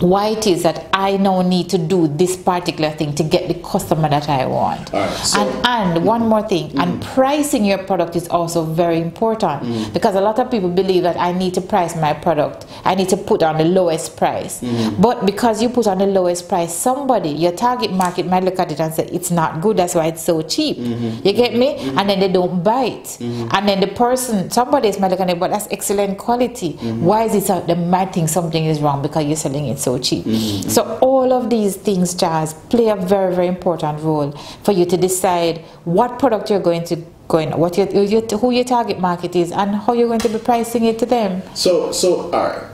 why 0.00 0.28
it 0.28 0.46
is 0.46 0.62
that 0.62 0.86
I 0.92 1.16
now 1.16 1.42
need 1.42 1.68
to 1.70 1.78
do 1.78 2.08
this 2.08 2.36
particular 2.36 2.90
thing 2.90 3.14
to 3.14 3.22
get 3.24 3.48
the 3.48 3.54
customer 3.54 4.08
that 4.08 4.28
I 4.28 4.46
want. 4.46 4.92
Right, 4.92 5.10
so, 5.16 5.40
and 5.40 5.66
and 5.66 6.04
one 6.04 6.22
more 6.28 6.42
thing, 6.42 6.70
mm. 6.70 6.82
and 6.82 7.02
pricing 7.02 7.64
your 7.64 7.78
product 7.78 8.16
is 8.16 8.28
also 8.28 8.64
very 8.64 9.00
important 9.00 9.62
mm. 9.62 9.92
because 9.92 10.14
a 10.14 10.20
lot 10.20 10.38
of 10.38 10.50
people 10.50 10.68
believe 10.68 11.02
that 11.02 11.16
I 11.16 11.32
need 11.32 11.54
to 11.54 11.60
price 11.60 11.96
my 11.96 12.12
product, 12.12 12.66
I 12.84 12.94
need 12.94 13.08
to 13.10 13.16
put 13.16 13.42
on 13.42 13.58
the 13.58 13.64
lowest 13.64 14.16
price. 14.16 14.60
Mm. 14.60 15.00
But 15.00 15.26
because 15.26 15.62
you 15.62 15.68
put 15.68 15.86
on 15.86 15.98
the 15.98 16.06
lowest 16.06 16.48
price, 16.48 16.74
somebody, 16.74 17.30
your 17.30 17.52
target 17.52 17.92
market 17.92 18.26
might 18.26 18.44
look 18.44 18.58
at 18.58 18.72
it 18.72 18.80
and 18.80 18.92
say 18.92 19.04
it's 19.12 19.30
not 19.30 19.60
good, 19.60 19.76
that's 19.76 19.94
why 19.94 20.06
it's 20.06 20.22
so 20.22 20.42
cheap. 20.42 20.76
-hmm. 20.78 21.26
You 21.26 21.32
get 21.32 21.54
me? 21.54 21.76
-hmm. 21.76 21.98
And 21.98 22.08
then 22.08 22.18
they 22.20 22.32
don't 22.32 22.62
buy 22.62 22.84
it. 22.98 23.18
-hmm. 23.20 23.48
And 23.54 23.68
then 23.68 23.80
the 23.80 23.86
person, 23.86 24.50
somebody 24.50 24.88
is 24.88 24.98
might 24.98 25.10
look 25.10 25.20
at 25.20 25.30
it, 25.30 25.38
but 25.38 25.50
that's 25.50 25.68
excellent 25.70 26.18
quality. 26.18 26.72
Mm-hmm. 26.74 27.06
Why 27.06 27.24
is 27.24 27.34
it 27.34 27.46
so 27.46 27.60
they 27.66 27.74
might 27.74 28.12
think 28.12 28.28
something 28.28 28.64
is 28.66 28.80
wrong 28.80 29.02
because 29.02 29.24
you're 29.24 29.36
selling 29.36 29.66
it 29.68 29.78
so 29.78 29.87
so 29.88 29.98
cheap. 29.98 30.24
Mm-hmm. 30.24 30.68
So 30.68 30.98
all 31.00 31.32
of 31.32 31.48
these 31.48 31.76
things, 31.76 32.14
Jazz, 32.14 32.54
play 32.72 32.88
a 32.88 32.96
very, 32.96 33.34
very 33.34 33.46
important 33.46 34.02
role 34.02 34.32
for 34.64 34.72
you 34.72 34.84
to 34.92 34.96
decide 34.96 35.58
what 35.84 36.18
product 36.18 36.50
you're 36.50 36.66
going 36.70 36.84
to 36.84 36.96
go 37.28 37.38
in, 37.38 37.52
what 37.52 37.78
your, 37.78 37.88
your, 37.88 38.22
who 38.40 38.50
your 38.50 38.64
target 38.64 39.00
market 39.00 39.34
is, 39.34 39.50
and 39.52 39.76
how 39.76 39.94
you're 39.94 40.08
going 40.08 40.20
to 40.20 40.28
be 40.28 40.38
pricing 40.38 40.84
it 40.84 40.98
to 40.98 41.06
them. 41.06 41.42
So, 41.54 41.92
so 41.92 42.30
all 42.32 42.48
right, 42.48 42.66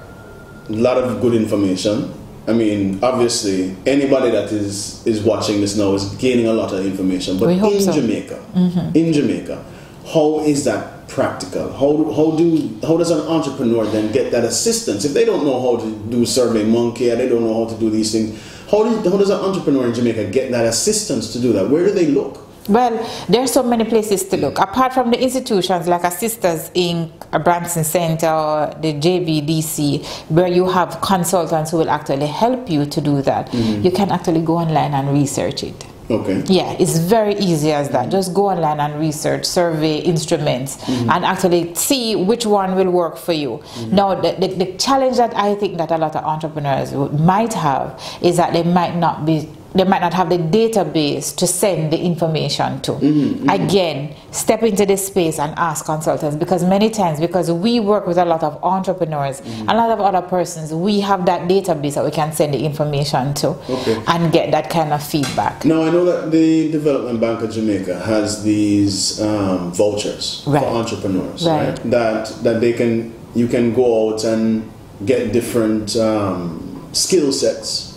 a 0.69 0.73
lot 0.73 0.97
of 0.99 1.21
good 1.21 1.35
information. 1.35 2.13
I 2.47 2.53
mean, 2.53 2.99
obviously, 3.03 3.75
anybody 3.87 4.31
that 4.31 4.53
is 4.53 5.07
is 5.07 5.23
watching 5.23 5.61
this 5.63 5.77
now 5.79 5.95
is 5.95 6.05
gaining 6.17 6.47
a 6.47 6.53
lot 6.53 6.75
of 6.75 6.85
information. 6.85 7.39
But 7.39 7.51
in 7.51 7.81
so. 7.81 7.93
Jamaica, 7.93 8.39
mm-hmm. 8.55 8.97
in 8.99 9.13
Jamaica, 9.15 9.65
how 10.13 10.41
is 10.41 10.65
that 10.65 10.94
practical? 11.09 11.73
How, 11.73 12.13
how 12.13 12.37
do 12.37 12.79
how 12.83 12.97
does 12.97 13.11
an 13.11 13.21
entrepreneur 13.21 13.85
then 13.87 14.13
get 14.13 14.33
that 14.33 14.45
assistance 14.45 15.05
if 15.05 15.13
they 15.13 15.25
don't 15.25 15.45
know 15.45 15.61
how 15.61 15.83
to 15.83 15.91
do 16.11 16.27
Survey 16.27 16.65
Monkey 16.65 17.09
they 17.11 17.29
don't 17.29 17.45
know 17.45 17.65
how 17.65 17.73
to 17.73 17.79
do 17.79 17.91
these 17.91 18.13
things? 18.13 18.41
How, 18.71 18.83
do, 18.83 19.11
how 19.11 19.19
does 19.19 19.31
an 19.31 19.41
entrepreneur 19.41 19.87
in 19.87 19.95
Jamaica 19.95 20.31
get 20.31 20.51
that 20.51 20.65
assistance 20.65 21.33
to 21.33 21.41
do 21.41 21.53
that? 21.53 21.69
Where 21.69 21.85
do 21.85 21.93
they 21.93 22.07
look? 22.07 22.41
Well, 22.69 22.97
there 23.29 23.43
are 23.43 23.47
so 23.47 23.63
many 23.63 23.85
places 23.85 24.25
to 24.29 24.39
look. 24.39 24.59
Apart 24.59 24.95
from 24.95 25.11
the 25.11 25.23
institutions 25.23 25.87
like 25.87 26.03
a 26.03 26.11
Sisters 26.11 26.71
Inc., 26.71 27.11
a 27.33 27.39
Branson 27.39 27.85
Center, 27.85 28.75
the 28.81 28.95
JBDC, 28.95 30.31
where 30.31 30.49
you 30.49 30.67
have 30.69 30.99
consultants 31.03 31.73
who 31.73 31.79
will 31.79 31.91
actually 31.91 32.27
help 32.27 32.71
you 32.71 32.87
to 32.87 33.01
do 33.03 33.21
that, 33.21 33.49
mm-hmm. 33.49 33.83
you 33.83 33.91
can 33.91 34.11
actually 34.11 34.41
go 34.41 34.57
online 34.57 34.95
and 34.95 35.11
research 35.13 35.63
it. 35.63 35.85
Okay. 36.11 36.43
Yeah, 36.47 36.73
it's 36.79 36.99
very 36.99 37.35
easy 37.37 37.73
as 37.73 37.89
that. 37.91 38.11
Just 38.11 38.35
go 38.35 38.51
online 38.51 38.79
and 38.81 39.01
research, 39.01 39.45
survey 39.47 39.99
instruments, 39.99 40.77
Mm-hmm. 40.85 41.11
and 41.11 41.25
actually 41.25 41.75
see 41.75 42.15
which 42.15 42.45
one 42.47 42.75
will 42.77 42.91
work 42.91 43.17
for 43.17 43.33
you. 43.33 43.51
Mm-hmm. 43.63 43.95
Now, 43.97 44.15
the, 44.15 44.33
the, 44.33 44.49
the 44.65 44.73
challenge 44.77 45.17
that 45.17 45.35
I 45.35 45.55
think 45.55 45.79
that 45.79 45.91
a 45.91 45.97
lot 45.99 46.15
of 46.17 46.25
entrepreneurs 46.25 46.93
might 46.93 47.55
have 47.55 47.99
is 48.21 48.37
that 48.37 48.53
they 48.53 48.63
might 48.63 48.97
not 48.97 49.25
be. 49.25 49.49
They 49.75 49.83
might 49.83 50.01
not 50.01 50.15
have 50.15 50.29
the 50.31 50.39
database 50.39 51.35
to 51.37 51.47
send 51.49 51.93
the 51.93 52.01
information 52.01 52.81
to. 52.83 52.93
Mm-hmm, 52.93 53.49
Again, 53.49 54.15
step 54.31 54.63
into 54.63 54.87
this 54.87 55.09
space 55.09 55.41
and 55.41 55.53
ask 55.59 55.85
consultants 55.85 56.37
because 56.37 56.63
many 56.65 56.91
times, 56.91 57.19
because 57.19 57.51
we 57.51 57.81
work 57.81 58.07
with 58.07 58.17
a 58.19 58.25
lot 58.25 58.43
of 58.45 58.63
entrepreneurs, 58.63 59.41
Mm-hmm. 59.41 59.69
a 59.69 59.75
lot 59.75 59.91
of 59.91 60.01
other 60.01 60.23
persons, 60.27 60.73
we 60.73 61.01
have 61.01 61.27
that 61.27 61.49
database 61.49 61.95
that 61.95 62.05
we 62.05 62.11
can 62.13 62.33
send 62.33 62.55
the 62.55 62.65
information 62.65 63.35
to 63.35 63.49
Okay. 63.69 64.01
and 64.07 64.33
get 64.33 64.53
that 64.53 64.71
kind 64.71 64.93
of 64.93 65.03
feedback. 65.03 65.65
Now 65.65 65.83
I 65.83 65.91
know 65.91 66.05
that 66.05 66.31
the 66.31 66.71
Development 66.71 67.21
Bank 67.21 67.43
of 67.43 67.51
Jamaica 67.51 67.99
has 68.01 68.45
these 68.45 69.21
um, 69.21 69.73
vouchers 69.73 70.45
Right. 70.47 70.63
for 70.63 70.69
entrepreneurs, 70.69 71.47
Right. 71.47 71.69
right. 71.71 71.91
That 71.91 72.29
that 72.45 72.61
they 72.61 72.73
can 72.75 73.13
you 73.35 73.49
can 73.49 73.75
go 73.75 74.11
out 74.13 74.23
and 74.25 74.71
get 75.05 75.33
different 75.33 75.97
um, 75.97 76.89
skill 76.93 77.33
sets 77.33 77.94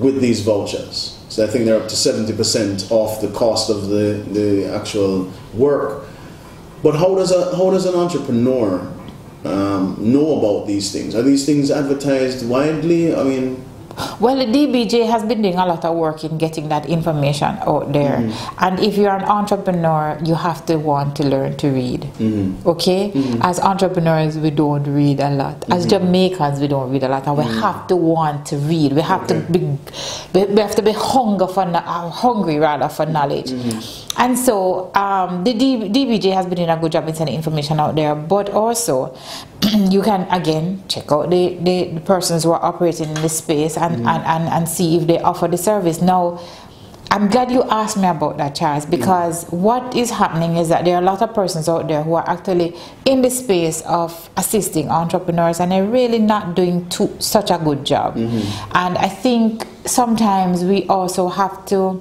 with 0.00 0.20
these 0.20 0.40
vouchers. 0.40 1.16
So 1.28 1.44
I 1.44 1.46
think 1.46 1.64
they're 1.64 1.80
up 1.80 1.88
to 1.88 1.96
seventy 1.96 2.32
percent 2.32 2.90
off 2.90 3.20
the 3.20 3.28
cost 3.28 3.70
of 3.70 3.88
the, 3.88 4.24
the 4.32 4.66
actual 4.66 5.32
work. 5.54 6.04
But 6.82 6.96
how 6.96 7.14
does 7.14 7.30
a 7.30 7.56
how 7.56 7.70
does 7.70 7.86
an 7.86 7.94
entrepreneur 7.94 8.80
um, 9.44 9.96
know 9.98 10.38
about 10.38 10.66
these 10.66 10.90
things? 10.92 11.14
Are 11.14 11.22
these 11.22 11.46
things 11.46 11.70
advertised 11.70 12.48
widely? 12.48 13.14
I 13.14 13.22
mean, 13.22 13.64
Well, 14.20 14.36
the 14.36 14.46
DBJ 14.46 15.06
has 15.10 15.24
been 15.24 15.42
doing 15.42 15.56
a 15.56 15.66
lot 15.66 15.84
of 15.84 15.96
work 15.96 16.24
in 16.24 16.38
getting 16.38 16.68
that 16.68 16.86
information 16.86 17.56
out 17.66 17.92
there. 17.92 18.18
Mm-hmm. 18.18 18.64
And 18.64 18.80
if 18.80 18.96
you're 18.96 19.14
an 19.14 19.24
entrepreneur, 19.24 20.18
you 20.24 20.34
have 20.34 20.64
to 20.66 20.76
want 20.76 21.16
to 21.16 21.24
learn 21.24 21.56
to 21.58 21.68
read. 21.70 22.02
Mm-hmm. 22.02 22.68
Okay? 22.68 23.10
Mm-hmm. 23.10 23.42
As 23.42 23.60
entrepreneurs, 23.60 24.38
we 24.38 24.50
don't 24.50 24.84
read 24.84 25.20
a 25.20 25.30
lot. 25.30 25.64
As 25.70 25.86
Jamaicans, 25.86 26.60
we 26.60 26.68
don't 26.68 26.90
read 26.90 27.02
a 27.02 27.08
lot. 27.08 27.26
And 27.26 27.36
we 27.36 27.44
have 27.44 27.86
to 27.88 27.96
want 27.96 28.46
to 28.46 28.56
read. 28.56 28.92
We 28.92 29.02
have 29.02 29.26
to 29.28 29.40
be, 29.40 29.60
we 30.34 30.44
we 30.46 30.60
have 30.60 30.74
to 30.76 30.82
be 30.82 30.92
hunger 30.92 31.46
for, 31.46 31.62
uh, 31.62 32.10
hungry 32.10 32.58
rather 32.58 32.88
for 32.88 33.06
knowledge. 33.06 33.52
And 34.16 34.38
so 34.38 34.92
um, 34.94 35.44
the 35.44 35.54
D- 35.54 35.88
DBJ 35.88 36.34
has 36.34 36.46
been 36.46 36.56
doing 36.56 36.68
a 36.68 36.76
good 36.76 36.92
job 36.92 37.08
in 37.08 37.14
sending 37.14 37.34
information 37.34 37.78
out 37.78 37.94
there, 37.94 38.14
but 38.14 38.50
also 38.50 39.16
you 39.90 40.02
can 40.02 40.22
again 40.30 40.82
check 40.88 41.10
out 41.12 41.30
the, 41.30 41.56
the, 41.60 41.92
the 41.94 42.00
persons 42.00 42.44
who 42.44 42.50
are 42.50 42.62
operating 42.62 43.08
in 43.08 43.22
the 43.22 43.28
space 43.28 43.76
and, 43.76 43.96
and, 43.96 44.24
and, 44.24 44.48
and 44.48 44.68
see 44.68 44.96
if 44.96 45.06
they 45.06 45.20
offer 45.20 45.46
the 45.48 45.56
service. 45.56 46.00
Now, 46.02 46.40
I'm 47.12 47.28
glad 47.28 47.50
you 47.50 47.64
asked 47.64 47.96
me 47.96 48.06
about 48.06 48.36
that, 48.38 48.54
Charles, 48.54 48.86
because 48.86 49.44
what 49.50 49.96
is 49.96 50.10
happening 50.10 50.56
is 50.56 50.68
that 50.68 50.84
there 50.84 50.94
are 50.94 51.02
a 51.02 51.04
lot 51.04 51.22
of 51.22 51.34
persons 51.34 51.68
out 51.68 51.88
there 51.88 52.04
who 52.04 52.14
are 52.14 52.28
actually 52.28 52.76
in 53.04 53.20
the 53.22 53.30
space 53.30 53.80
of 53.82 54.30
assisting 54.36 54.88
entrepreneurs 54.90 55.58
and 55.58 55.72
they're 55.72 55.84
really 55.84 56.20
not 56.20 56.54
doing 56.54 56.88
too, 56.88 57.12
such 57.18 57.50
a 57.50 57.58
good 57.58 57.84
job. 57.84 58.16
And 58.16 58.96
I 58.96 59.08
think 59.08 59.66
sometimes 59.86 60.62
we 60.64 60.86
also 60.86 61.28
have 61.28 61.66
to 61.66 62.00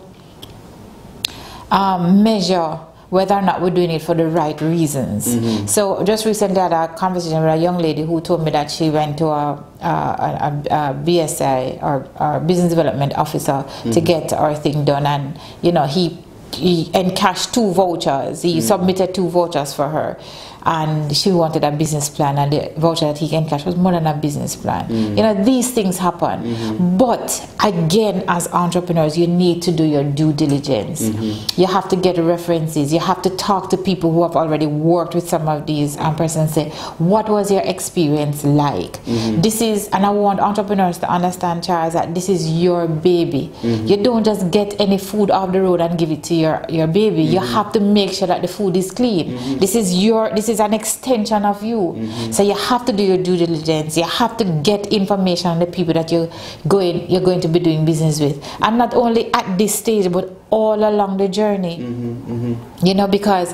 um, 1.72 2.24
measure 2.24 2.80
whether 3.10 3.34
or 3.34 3.42
not 3.42 3.60
we're 3.60 3.72
doing 3.72 3.90
it 3.90 4.02
for 4.02 4.14
the 4.14 4.28
right 4.28 4.60
reasons. 4.62 5.28
Mm-hmm. 5.28 5.66
So 5.66 6.04
just 6.04 6.26
recently 6.26 6.60
I 6.60 6.70
had 6.70 6.92
a 6.92 6.94
conversation 6.96 7.42
with 7.42 7.52
a 7.52 7.58
young 7.58 7.80
lady 7.80 8.04
who 8.04 8.22
told 8.22 8.44
me 8.44 8.52
that 8.52 8.70
she 8.70 8.92
went 8.92 9.18
to 9.18 9.26
a, 9.26 9.64
a, 9.82 9.88
a, 9.88 10.64
a 10.70 10.94
BSI 11.04 11.82
or, 11.82 12.08
or 12.20 12.40
business 12.42 12.70
development 12.70 13.16
officer 13.16 13.66
to 13.84 13.90
mm-hmm. 13.90 14.04
get 14.06 14.32
her 14.32 14.54
thing 14.54 14.86
done, 14.86 15.08
and 15.08 15.40
you 15.64 15.72
know 15.72 15.88
he 15.88 16.20
he 16.54 16.92
encashed 16.94 17.54
two 17.54 17.72
vouchers. 17.74 18.42
He 18.42 18.58
mm. 18.58 18.62
submitted 18.62 19.14
two 19.14 19.30
vouchers 19.30 19.74
for 19.74 19.88
her. 19.90 20.20
And 20.66 21.16
she 21.16 21.32
wanted 21.32 21.64
a 21.64 21.72
business 21.72 22.10
plan, 22.10 22.38
and 22.38 22.52
the 22.52 22.74
voucher 22.78 23.06
that 23.06 23.18
he 23.18 23.30
can 23.30 23.48
cash 23.48 23.66
was 23.66 23.76
more 23.76 23.92
than 23.92 24.06
a 24.06 24.14
business 24.14 24.56
plan. 24.56 24.88
Mm. 24.90 25.18
You 25.18 25.24
know, 25.24 25.44
these 25.44 25.72
things 25.72 25.98
happen. 25.98 26.44
Mm-hmm. 26.44 26.98
But 26.98 27.50
again, 27.64 28.24
as 28.28 28.48
entrepreneurs, 28.50 29.18
you 29.18 29.28
need 29.28 29.62
to 29.64 29.72
do 29.72 29.84
your 29.84 30.04
due 30.04 30.34
diligence. 30.34 31.02
Mm-hmm. 31.02 31.62
You 31.62 31.68
have 31.68 31.88
to 31.90 31.96
get 31.96 32.18
references. 32.18 32.92
You 32.92 33.00
have 33.00 33.22
to 33.22 33.30
talk 33.38 33.70
to 33.70 33.78
people 33.78 34.12
who 34.12 34.24
have 34.24 34.36
already 34.36 34.66
worked 34.66 35.16
with 35.16 35.30
some 35.30 35.48
of 35.48 35.66
these 35.66 35.98
um, 35.98 36.16
persons. 36.16 36.54
Say, 36.54 36.70
what 36.98 37.30
was 37.30 37.50
your 37.52 37.62
experience 37.62 38.44
like? 38.44 38.94
Mm-hmm. 39.06 39.42
This 39.42 39.62
is, 39.62 39.88
and 39.90 40.06
I 40.06 40.10
want 40.10 40.40
entrepreneurs 40.42 40.98
to 41.00 41.10
understand, 41.10 41.64
Charles, 41.64 41.94
that 41.94 42.14
this 42.14 42.28
is 42.28 42.50
your 42.52 42.88
baby. 42.88 43.52
You 43.64 43.98
don't 43.98 44.24
just 44.24 44.52
get 44.52 44.80
any 44.80 44.98
food 44.98 45.32
off 45.32 45.52
the 45.52 45.62
road 45.62 45.80
and 45.82 45.98
give 45.98 46.12
it 46.12 46.24
to 46.24 46.34
your 46.34 46.66
your 46.70 46.88
baby. 46.88 47.24
You 47.24 47.40
have 47.40 47.72
to 47.74 47.80
make 47.80 48.12
sure 48.12 48.28
that 48.28 48.42
the 48.42 48.48
food 48.48 48.76
is 48.76 48.92
clean. 48.92 49.60
This 49.60 49.76
is 49.76 50.04
your. 50.04 50.30
This 50.32 50.49
is 50.50 50.60
an 50.60 50.74
extension 50.74 51.46
of 51.46 51.64
you. 51.64 51.78
Mm-hmm. 51.78 52.32
So 52.32 52.44
you 52.44 52.56
have 52.56 52.86
to 52.86 52.94
do 52.94 53.04
your 53.04 53.18
due 53.18 53.38
diligence. 53.38 53.98
You 53.98 54.04
have 54.04 54.38
to 54.38 54.46
get 54.64 54.88
information 54.88 55.48
on 55.48 55.60
the 55.60 55.66
people 55.66 55.94
that 55.94 56.12
you're 56.12 56.30
going 56.68 57.10
you're 57.10 57.22
going 57.22 57.42
to 57.42 57.48
be 57.48 57.60
doing 57.60 57.86
business 57.86 58.20
with, 58.20 58.44
and 58.62 58.78
not 58.78 58.94
only 58.94 59.34
at 59.34 59.58
this 59.58 59.76
stage, 59.76 60.12
but 60.12 60.36
all 60.50 60.88
along 60.88 61.18
the 61.18 61.28
journey. 61.28 61.78
Mm-hmm, 61.78 62.34
mm-hmm. 62.34 62.86
You 62.86 62.94
know, 62.96 63.08
because 63.08 63.54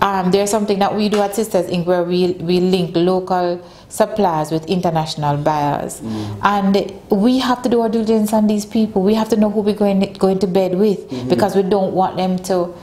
um, 0.00 0.30
there's 0.30 0.50
something 0.50 0.78
that 0.80 0.94
we 0.94 1.08
do 1.08 1.20
at 1.20 1.34
Sisters 1.34 1.66
Inc. 1.66 1.86
where 1.86 2.02
we 2.02 2.32
we 2.34 2.60
link 2.60 2.96
local 2.96 3.64
suppliers 3.88 4.50
with 4.50 4.64
international 4.66 5.36
buyers, 5.36 6.00
and 6.42 6.92
we 7.10 7.38
have 7.38 7.62
to 7.62 7.68
do 7.68 7.80
our 7.80 7.88
due 7.88 8.04
diligence 8.04 8.32
on 8.32 8.46
these 8.46 8.64
people. 8.66 9.02
We 9.02 9.14
have 9.14 9.28
to 9.30 9.36
know 9.36 9.50
who 9.50 9.60
we're 9.60 9.74
going 9.74 10.12
going 10.14 10.38
to 10.40 10.46
bed 10.46 10.74
with 10.76 11.28
because 11.28 11.54
we 11.54 11.62
don't 11.62 11.92
want 11.94 12.16
them 12.16 12.38
to 12.50 12.74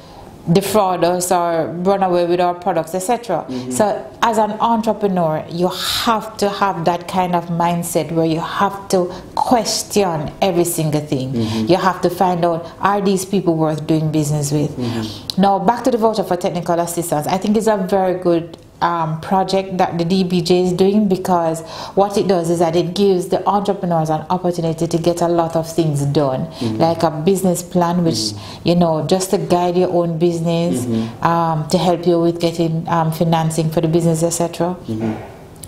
defraud 0.52 1.04
us 1.04 1.32
or 1.32 1.68
run 1.68 2.04
away 2.04 2.26
with 2.26 2.40
our 2.40 2.54
products, 2.54 2.96
etc. 2.96 3.46
Mm-hmm. 3.48 3.72
So, 3.72 4.18
as 4.22 4.38
an 4.38 4.52
entrepreneur, 4.52 5.46
you 5.50 5.68
have 5.68 6.38
to 6.38 6.50
have 6.50 6.86
that 6.86 7.08
kind 7.08 7.36
of 7.36 7.46
mindset 7.46 8.12
where 8.12 8.26
you 8.26 8.40
have 8.40 8.88
to 8.90 9.06
question 9.36 10.32
every 10.42 10.66
single 10.66 11.02
thing. 11.02 11.34
Mm-hmm. 11.34 11.68
You 11.68 11.78
have 11.78 12.02
to 12.02 12.10
find 12.10 12.44
out 12.44 12.70
are 12.80 13.02
these 13.02 13.26
people 13.26 13.56
worth 13.56 13.86
doing 13.86 14.12
business 14.12 14.52
with. 14.52 14.72
Mm-hmm. 14.72 15.42
Now, 15.42 15.60
back 15.60 15.84
to 15.86 15.92
the 15.92 15.98
voucher 15.98 16.24
for 16.24 16.36
technical 16.36 16.80
assistance. 16.80 17.28
I 17.28 17.38
think 17.38 17.58
it's 17.58 17.68
a 17.68 17.78
very 17.78 18.20
good 18.20 18.58
um, 18.82 19.20
project 19.22 19.78
that 19.78 19.98
the 19.98 20.06
DBJ 20.06 20.66
is 20.66 20.74
doing 20.74 21.08
because 21.08 21.62
what 21.96 22.18
it 22.18 22.28
does 22.28 22.50
is 22.50 22.60
that 22.60 22.76
it 22.76 22.96
gives 22.96 23.28
the 23.28 23.46
entrepreneurs 23.48 24.10
an 24.10 24.22
opportunity 24.30 24.88
to 24.88 24.98
get 24.98 25.22
a 25.22 25.28
lot 25.28 25.56
of 25.56 25.72
things 25.72 26.06
done, 26.06 26.50
like 26.78 27.04
a 27.04 27.12
business 27.12 27.62
plan, 27.64 28.04
which 28.04 28.34
you 28.64 28.76
know, 28.76 29.06
just 29.08 29.32
to 29.32 29.38
guide 29.38 29.78
your 29.78 29.90
own 29.92 30.18
business, 30.18 30.86
um, 31.24 31.68
to 31.70 31.78
help 31.78 32.06
you 32.08 32.20
with 32.22 32.40
getting 32.40 32.88
um, 32.88 33.12
financing 33.12 33.70
for 33.70 33.82
the 33.82 33.88
business, 33.88 34.24
etc. 34.24 34.76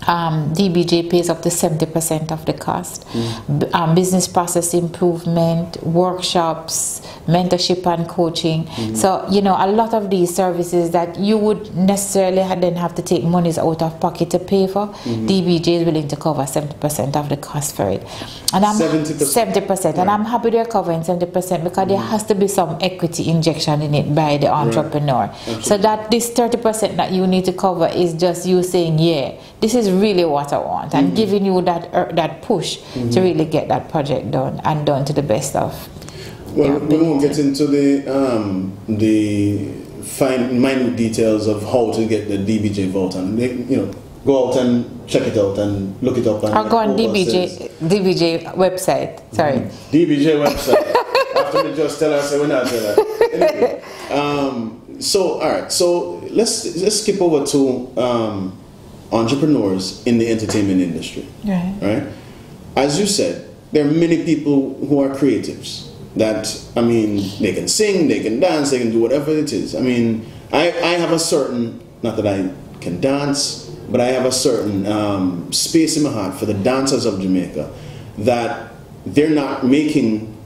Um, 0.06 0.52
DBJ 0.54 1.08
pays 1.10 1.28
up 1.30 1.42
to 1.42 1.48
70% 1.48 2.32
of 2.32 2.44
the 2.46 2.52
cost. 2.52 3.06
B- 3.58 3.66
um, 3.72 3.94
business 3.94 4.26
process 4.26 4.74
improvement, 4.74 5.82
workshops, 5.82 7.00
mentorship 7.26 7.86
and 7.86 8.08
coaching. 8.08 8.66
So, 8.96 9.26
you 9.30 9.42
know, 9.42 9.56
a 9.58 9.68
lot 9.70 9.94
of 9.94 10.10
these 10.10 10.34
services 10.34 10.90
that 10.90 11.18
you 11.18 11.38
would 11.38 11.74
necessarily 11.76 12.42
then 12.60 12.76
have 12.76 12.94
to 12.96 13.02
take 13.02 13.22
monies 13.24 13.58
out 13.58 13.80
of 13.82 14.00
pocket 14.00 14.30
to 14.30 14.38
pay 14.38 14.66
for, 14.66 14.88
DBJ 15.04 15.68
is 15.80 15.84
willing 15.84 16.08
to 16.08 16.16
cover 16.16 16.42
70% 16.42 17.16
of 17.16 17.28
the 17.28 17.36
cost 17.36 17.76
for 17.76 17.88
it. 17.88 18.02
And 18.52 18.64
I'm 18.64 18.76
70%. 18.76 19.66
70%. 19.66 19.98
And 19.98 20.10
I'm 20.10 20.24
happy 20.24 20.50
they're 20.50 20.64
covering 20.66 21.00
70% 21.02 21.64
because 21.64 21.88
there 21.88 21.98
has 21.98 22.24
to 22.24 22.34
be 22.34 22.48
some 22.48 22.76
equity 22.80 23.28
injection 23.30 23.82
in 23.82 23.94
it 23.94 24.14
by 24.14 24.36
the 24.38 24.48
entrepreneur. 24.52 25.32
So 25.62 25.78
that 25.78 26.10
this 26.10 26.30
30% 26.32 26.96
that 26.96 27.12
you 27.12 27.26
need 27.26 27.44
to 27.46 27.52
cover 27.52 27.86
is 27.86 28.14
just 28.14 28.46
you 28.46 28.62
saying, 28.62 28.98
yeah, 28.98 29.32
this 29.62 29.74
is 29.76 29.90
really 29.90 30.24
what 30.24 30.52
I 30.52 30.58
want, 30.58 30.92
and 30.92 31.16
giving 31.16 31.46
you 31.46 31.62
that 31.62 31.88
uh, 31.94 32.10
that 32.12 32.42
push 32.42 32.78
to 33.12 33.20
really 33.20 33.44
get 33.46 33.68
that 33.68 33.88
project 33.88 34.30
done 34.32 34.60
and 34.64 34.84
done 34.84 35.04
to 35.06 35.12
the 35.14 35.22
best 35.22 35.54
of. 35.56 35.72
Well, 36.54 36.68
Yeah, 36.68 36.78
we 36.78 36.98
won't 36.98 37.22
get 37.22 37.38
into 37.38 37.66
the 37.66 38.04
um, 38.10 38.76
the 38.88 39.70
fine 40.02 40.60
minute 40.60 40.96
details 40.96 41.46
of 41.46 41.62
how 41.62 41.92
to 41.92 42.04
get 42.06 42.28
the 42.28 42.38
DBJ 42.38 42.90
vote, 42.90 43.14
and 43.14 43.38
they, 43.38 43.52
you 43.54 43.76
know, 43.78 43.94
go 44.26 44.48
out 44.50 44.56
and 44.58 45.08
check 45.08 45.22
it 45.22 45.38
out 45.38 45.56
and 45.58 45.94
look 46.02 46.18
it 46.18 46.26
up. 46.26 46.42
And 46.42 46.54
I'll 46.54 46.68
go 46.68 46.78
on 46.78 46.90
what 46.96 46.98
says. 46.98 47.58
DBJ 47.58 47.70
DBJ 47.88 48.54
website. 48.56 49.22
Sorry. 49.34 49.58
DBJ 49.94 50.26
website. 50.44 51.36
After 51.36 51.64
me 51.64 51.74
just 51.76 51.98
tell 52.00 52.12
us, 52.12 52.32
we're 52.32 52.46
not 52.48 52.66
tell 52.66 52.96
her. 52.96 53.02
Anyway, 53.32 53.82
um, 54.10 55.00
so 55.00 55.40
all 55.40 55.48
right, 55.48 55.70
so 55.72 56.18
let's 56.30 56.76
let's 56.82 57.00
skip 57.00 57.20
over 57.22 57.46
to 57.46 57.92
um, 57.96 58.58
entrepreneurs 59.12 60.04
in 60.06 60.18
the 60.18 60.30
entertainment 60.30 60.80
industry. 60.80 61.26
Right. 61.44 61.74
right? 61.80 62.04
As 62.76 62.98
you 62.98 63.06
said, 63.06 63.48
there 63.72 63.86
are 63.86 63.90
many 63.90 64.24
people 64.24 64.74
who 64.86 65.00
are 65.00 65.10
creatives 65.10 65.90
that, 66.16 66.62
I 66.76 66.80
mean, 66.82 67.22
they 67.40 67.54
can 67.54 67.68
sing, 67.68 68.08
they 68.08 68.20
can 68.20 68.40
dance, 68.40 68.70
they 68.70 68.78
can 68.78 68.90
do 68.90 69.00
whatever 69.00 69.30
it 69.30 69.52
is. 69.52 69.74
I 69.74 69.80
mean, 69.80 70.26
I, 70.52 70.68
I 70.68 70.94
have 70.98 71.12
a 71.12 71.18
certain, 71.18 71.86
not 72.02 72.16
that 72.16 72.26
I 72.26 72.52
can 72.80 73.00
dance, 73.00 73.70
but 73.88 74.00
I 74.00 74.06
have 74.06 74.24
a 74.24 74.32
certain 74.32 74.86
um, 74.86 75.52
space 75.52 75.96
in 75.96 76.02
my 76.02 76.10
heart 76.10 76.34
for 76.34 76.46
the 76.46 76.54
dancers 76.54 77.04
of 77.04 77.20
Jamaica 77.20 77.72
that 78.18 78.72
they're 79.06 79.30
not 79.30 79.64
making 79.64 80.36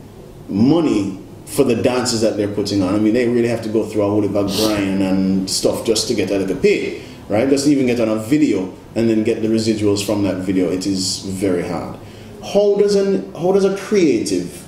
money 0.49 1.21
for 1.47 1.65
the 1.65 1.81
dances 1.81 2.21
that 2.21 2.37
they're 2.37 2.53
putting 2.53 2.83
on. 2.83 2.95
I 2.95 2.99
mean, 2.99 3.15
they 3.15 3.29
really 3.29 3.49
have 3.49 3.63
to 3.63 3.69
go 3.69 3.85
through 3.85 4.03
a 4.03 4.07
whole 4.07 4.23
heap 4.23 4.35
of 4.35 4.51
grind 4.57 5.03
and 5.03 5.49
stuff 5.49 5.85
just 5.85 6.09
to 6.09 6.15
get 6.15 6.31
a 6.31 6.39
little 6.39 6.57
pay, 6.57 7.03
right? 7.28 7.49
Just 7.49 7.66
even 7.66 7.87
get 7.87 8.00
on 8.00 8.09
a 8.09 8.16
video 8.16 8.73
and 8.95 9.09
then 9.11 9.25
get 9.25 9.42
the 9.42 9.49
residuals 9.49 10.04
from 10.04 10.23
that 10.25 10.37
video. 10.37 10.71
It 10.71 10.87
is 10.87 11.21
very 11.21 11.66
hard. 11.66 11.99
How 12.42 12.76
does 12.76 12.95
an 12.95 13.33
how 13.35 13.52
does 13.52 13.64
a 13.64 13.76
creative, 13.76 14.66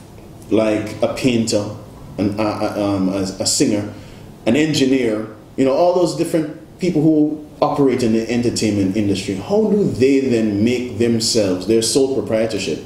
like 0.50 1.00
a 1.02 1.14
painter, 1.14 1.76
an, 2.18 2.38
um, 2.40 3.08
a, 3.08 3.22
a 3.40 3.46
singer, 3.46 3.92
an 4.46 4.56
engineer, 4.56 5.28
you 5.56 5.64
know, 5.64 5.72
all 5.72 5.94
those 5.94 6.16
different 6.16 6.56
people 6.80 7.02
who 7.02 7.44
operate 7.60 8.02
in 8.02 8.12
the 8.12 8.30
entertainment 8.30 8.96
industry, 8.96 9.34
how 9.34 9.70
do 9.70 9.84
they 9.84 10.20
then 10.20 10.62
make 10.64 10.98
themselves 10.98 11.66
their 11.66 11.82
sole 11.82 12.14
proprietorship? 12.14 12.84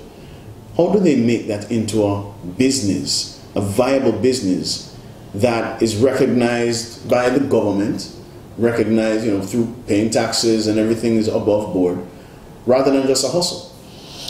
How 0.76 0.90
do 0.92 1.00
they 1.00 1.16
make 1.16 1.48
that 1.48 1.70
into 1.70 2.04
a 2.04 2.32
business, 2.56 3.44
a 3.54 3.60
viable 3.60 4.12
business 4.12 4.96
that 5.34 5.82
is 5.82 5.96
recognized 5.96 7.08
by 7.08 7.28
the 7.28 7.40
government, 7.40 8.10
recognized, 8.58 9.24
you 9.24 9.32
know, 9.32 9.42
through 9.42 9.74
paying 9.86 10.10
taxes 10.10 10.66
and 10.66 10.78
everything 10.78 11.16
is 11.16 11.28
above 11.28 11.72
board, 11.72 11.98
rather 12.66 12.90
than 12.90 13.06
just 13.06 13.24
a 13.24 13.28
hustle? 13.28 13.74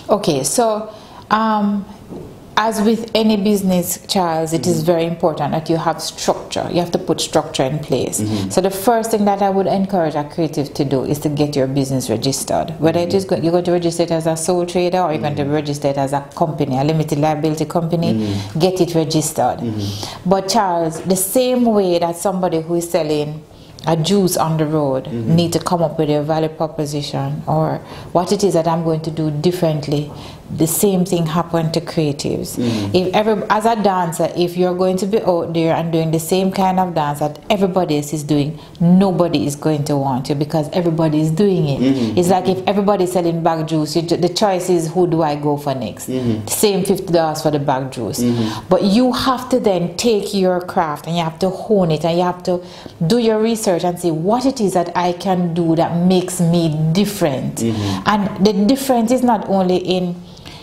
Okay, 0.09 0.43
so 0.45 0.93
um, 1.31 1.85
as 2.57 2.83
with 2.83 3.11
any 3.14 3.37
business, 3.37 4.05
Charles, 4.07 4.52
it 4.52 4.62
mm-hmm. 4.62 4.71
is 4.71 4.83
very 4.83 5.05
important 5.05 5.52
that 5.52 5.71
you 5.71 5.76
have 5.76 6.02
structure. 6.02 6.69
You 6.71 6.81
have 6.81 6.91
to 6.93 6.99
put 6.99 7.21
structure 7.21 7.62
in 7.62 7.79
place. 7.79 8.21
Mm-hmm. 8.21 8.50
So 8.50 8.61
the 8.61 8.71
first 8.71 9.11
thing 9.11 9.25
that 9.25 9.41
I 9.41 9.49
would 9.49 9.67
encourage 9.67 10.14
a 10.14 10.25
creative 10.25 10.75
to 10.75 10.85
do 10.85 11.05
is 11.05 11.19
to 11.21 11.29
get 11.29 11.57
your 11.57 11.67
business 11.67 12.11
registered. 12.11 12.79
Whether 12.79 13.00
mm-hmm. 13.00 13.09
it 13.09 13.14
is 13.14 13.25
go- 13.25 13.37
you're 13.37 13.52
going 13.52 13.64
to 13.64 13.73
register 13.73 14.02
it 14.02 14.11
as 14.11 14.26
a 14.26 14.37
sole 14.37 14.67
trader 14.67 14.99
or 14.99 15.12
you're 15.12 15.23
going 15.23 15.37
to 15.37 15.43
mm-hmm. 15.43 15.52
register 15.52 15.88
it 15.88 15.97
as 15.97 16.12
a 16.12 16.21
company, 16.37 16.76
a 16.76 16.85
limited 16.85 17.19
liability 17.19 17.64
company, 17.64 18.12
mm-hmm. 18.12 18.59
get 18.59 18.81
it 18.81 18.95
registered. 18.95 19.59
Mm-hmm. 19.59 20.29
But 20.29 20.49
Charles, 20.49 21.00
the 21.02 21.17
same 21.17 21.64
way 21.64 21.99
that 21.99 22.17
somebody 22.17 22.61
who 22.61 22.75
is 22.75 22.91
selling 22.91 23.43
a 23.87 23.97
juice 23.97 24.37
on 24.37 24.57
the 24.57 24.67
road 24.67 25.05
mm-hmm. 25.05 25.35
need 25.35 25.53
to 25.53 25.59
come 25.59 25.83
up 25.83 25.99
with 25.99 26.09
a 26.11 26.23
value 26.23 26.49
proposition 26.49 27.43
or 27.47 27.79
what 28.12 28.33
it 28.33 28.45
is 28.45 28.55
that 28.55 28.69
I'm 28.69 28.85
going 28.85 29.01
to 29.03 29.11
do 29.11 29.31
differently 29.31 30.11
the 30.56 30.66
same 30.66 31.04
thing 31.04 31.26
happen 31.26 31.73
to 31.73 31.80
creatives. 31.80 32.56
Mm-hmm. 32.59 32.97
If 32.97 33.14
every, 33.14 33.42
as 33.49 33.64
a 33.64 33.80
dancer, 33.82 34.30
if 34.37 34.56
you're 34.56 34.75
going 34.75 34.97
to 34.99 35.06
be 35.06 35.21
out 35.23 35.52
there 35.54 35.75
and 35.75 35.90
doing 35.92 36.11
the 36.11 36.21
same 36.21 36.52
kind 36.52 36.78
of 36.78 36.94
dance 36.94 37.21
that 37.21 37.38
everybody 37.49 37.97
else 37.97 38.12
is 38.12 38.23
doing, 38.23 38.59
nobody 38.80 39.47
is 39.47 39.56
going 39.56 39.85
to 39.85 39.97
want 39.97 40.28
you 40.28 40.35
because 40.35 40.68
everybody 40.73 41.21
is 41.21 41.30
doing 41.30 41.68
it. 41.68 41.80
Mm-hmm. 41.80 42.18
It's 42.18 42.28
like 42.28 42.49
if 42.49 42.66
everybody's 42.66 43.12
selling 43.12 43.42
bag 43.42 43.66
juice, 43.66 43.97
you, 43.97 44.02
the 44.02 44.28
choice 44.28 44.68
is 44.68 44.92
who 44.92 45.06
do 45.06 45.23
I 45.23 45.37
go 45.37 45.56
for 45.56 45.75
next? 45.75 46.09
Mm-hmm. 46.09 46.47
Same 46.49 46.85
fifty 46.85 47.12
dollars 47.12 47.42
for 47.42 47.50
the 47.50 47.59
bag 47.59 47.90
juice, 47.90 48.21
mm-hmm. 48.21 48.68
but 48.68 48.82
you 48.82 49.12
have 49.12 49.49
to 49.50 49.61
then 49.61 49.97
take 49.97 50.35
your 50.35 50.61
craft 50.61 51.06
and 51.06 51.16
you 51.16 51.23
have 51.23 51.38
to 51.38 51.49
hone 51.49 51.90
it 51.90 52.04
and 52.04 52.16
you 52.18 52.25
have 52.25 52.42
to 52.42 52.64
do 53.06 53.18
your 53.18 53.40
research 53.40 53.85
and 53.85 53.99
see 53.99 54.11
what 54.11 54.44
it 54.44 54.61
is 54.61 54.75
that 54.75 54.94
I 54.97 55.12
can 55.12 55.54
do 55.54 55.75
that 55.76 55.97
makes 56.06 56.40
me 56.40 56.76
different. 56.92 57.62
And 57.62 58.44
the 58.44 58.52
difference 58.66 59.11
is 59.11 59.23
not 59.23 59.49
only 59.49 59.76
in 59.76 60.21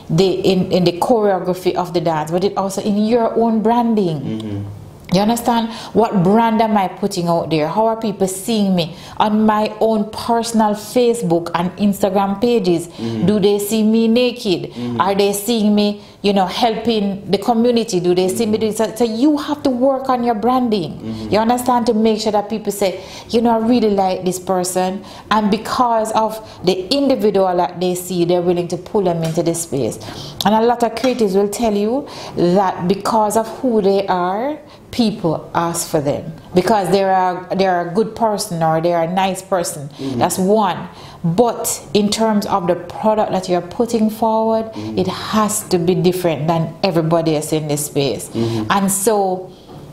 the 0.09 0.31
in, 0.41 0.71
in 0.71 0.83
the 0.83 0.93
choreography 0.93 1.75
of 1.75 1.93
the 1.93 2.01
dance, 2.01 2.31
but 2.31 2.43
it 2.43 2.57
also 2.57 2.81
in 2.81 2.97
your 3.05 3.33
own 3.35 3.61
branding. 3.61 4.19
Mm-hmm. 4.19 4.65
You 5.11 5.21
understand? 5.21 5.73
What 5.93 6.23
brand 6.23 6.61
am 6.61 6.77
I 6.77 6.87
putting 6.87 7.27
out 7.27 7.49
there? 7.49 7.67
How 7.67 7.87
are 7.87 7.99
people 7.99 8.27
seeing 8.27 8.75
me 8.75 8.95
on 9.17 9.43
my 9.43 9.75
own 9.79 10.11
personal 10.11 10.75
Facebook 10.75 11.49
and 11.55 11.71
Instagram 11.77 12.39
pages? 12.39 12.87
Mm-hmm. 12.89 13.25
Do 13.25 13.39
they 13.39 13.57
see 13.57 13.81
me 13.81 14.07
naked? 14.07 14.71
Mm-hmm. 14.71 15.01
Are 15.01 15.15
they 15.15 15.33
seeing 15.33 15.73
me 15.73 16.03
you 16.21 16.33
know, 16.33 16.45
helping 16.45 17.29
the 17.31 17.37
community? 17.37 17.99
Do 17.99 18.13
they 18.13 18.27
see 18.27 18.45
me 18.45 18.57
doing 18.57 18.73
so? 18.73 18.93
So 18.95 19.05
you 19.05 19.37
have 19.37 19.63
to 19.63 19.69
work 19.69 20.09
on 20.09 20.23
your 20.23 20.35
branding. 20.35 20.99
Mm-hmm. 20.99 21.33
You 21.33 21.39
understand 21.39 21.85
to 21.87 21.93
make 21.93 22.21
sure 22.21 22.31
that 22.31 22.49
people 22.49 22.71
say, 22.71 23.03
you 23.29 23.41
know, 23.41 23.51
I 23.51 23.65
really 23.65 23.91
like 23.91 24.25
this 24.25 24.39
person, 24.39 25.05
and 25.31 25.49
because 25.49 26.11
of 26.11 26.37
the 26.65 26.87
individual 26.93 27.55
that 27.57 27.79
they 27.79 27.95
see, 27.95 28.25
they're 28.25 28.41
willing 28.41 28.67
to 28.69 28.77
pull 28.77 29.03
them 29.03 29.23
into 29.23 29.43
this 29.43 29.63
space. 29.63 29.97
And 30.45 30.55
a 30.55 30.61
lot 30.61 30.83
of 30.83 30.93
creatives 30.95 31.35
will 31.35 31.49
tell 31.49 31.73
you 31.73 32.07
that 32.35 32.87
because 32.87 33.37
of 33.37 33.47
who 33.59 33.81
they 33.81 34.05
are, 34.07 34.59
people 34.91 35.49
ask 35.53 35.87
for 35.87 36.01
them 36.01 36.33
because 36.53 36.89
they're 36.91 37.11
a, 37.11 37.55
they're 37.55 37.89
a 37.89 37.93
good 37.93 38.15
person 38.15 38.63
or 38.63 38.81
they're 38.81 39.01
a 39.01 39.11
nice 39.11 39.41
person. 39.41 39.89
Mm-hmm. 39.89 40.19
That's 40.19 40.37
one. 40.37 40.89
But 41.23 41.85
in 41.93 42.09
terms 42.09 42.45
of 42.45 42.67
the 42.67 42.75
product 42.75 43.31
that 43.31 43.49
you're 43.49 43.61
putting 43.61 44.09
forward, 44.09 44.71
mm-hmm. 44.71 44.97
it 44.97 45.07
has 45.07 45.67
to 45.69 45.77
be 45.77 45.95
different 45.95 46.47
than 46.47 46.75
everybody 46.83 47.35
else 47.35 47.51
in 47.53 47.67
this 47.67 47.85
space. 47.85 48.29
Mm-hmm. 48.29 48.71
And 48.71 48.91
so 48.91 49.51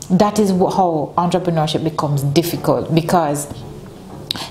that 0.09 0.39
is 0.39 0.51
how 0.51 1.13
entrepreneurship 1.17 1.83
becomes 1.83 2.23
difficult 2.23 2.93
because 2.95 3.53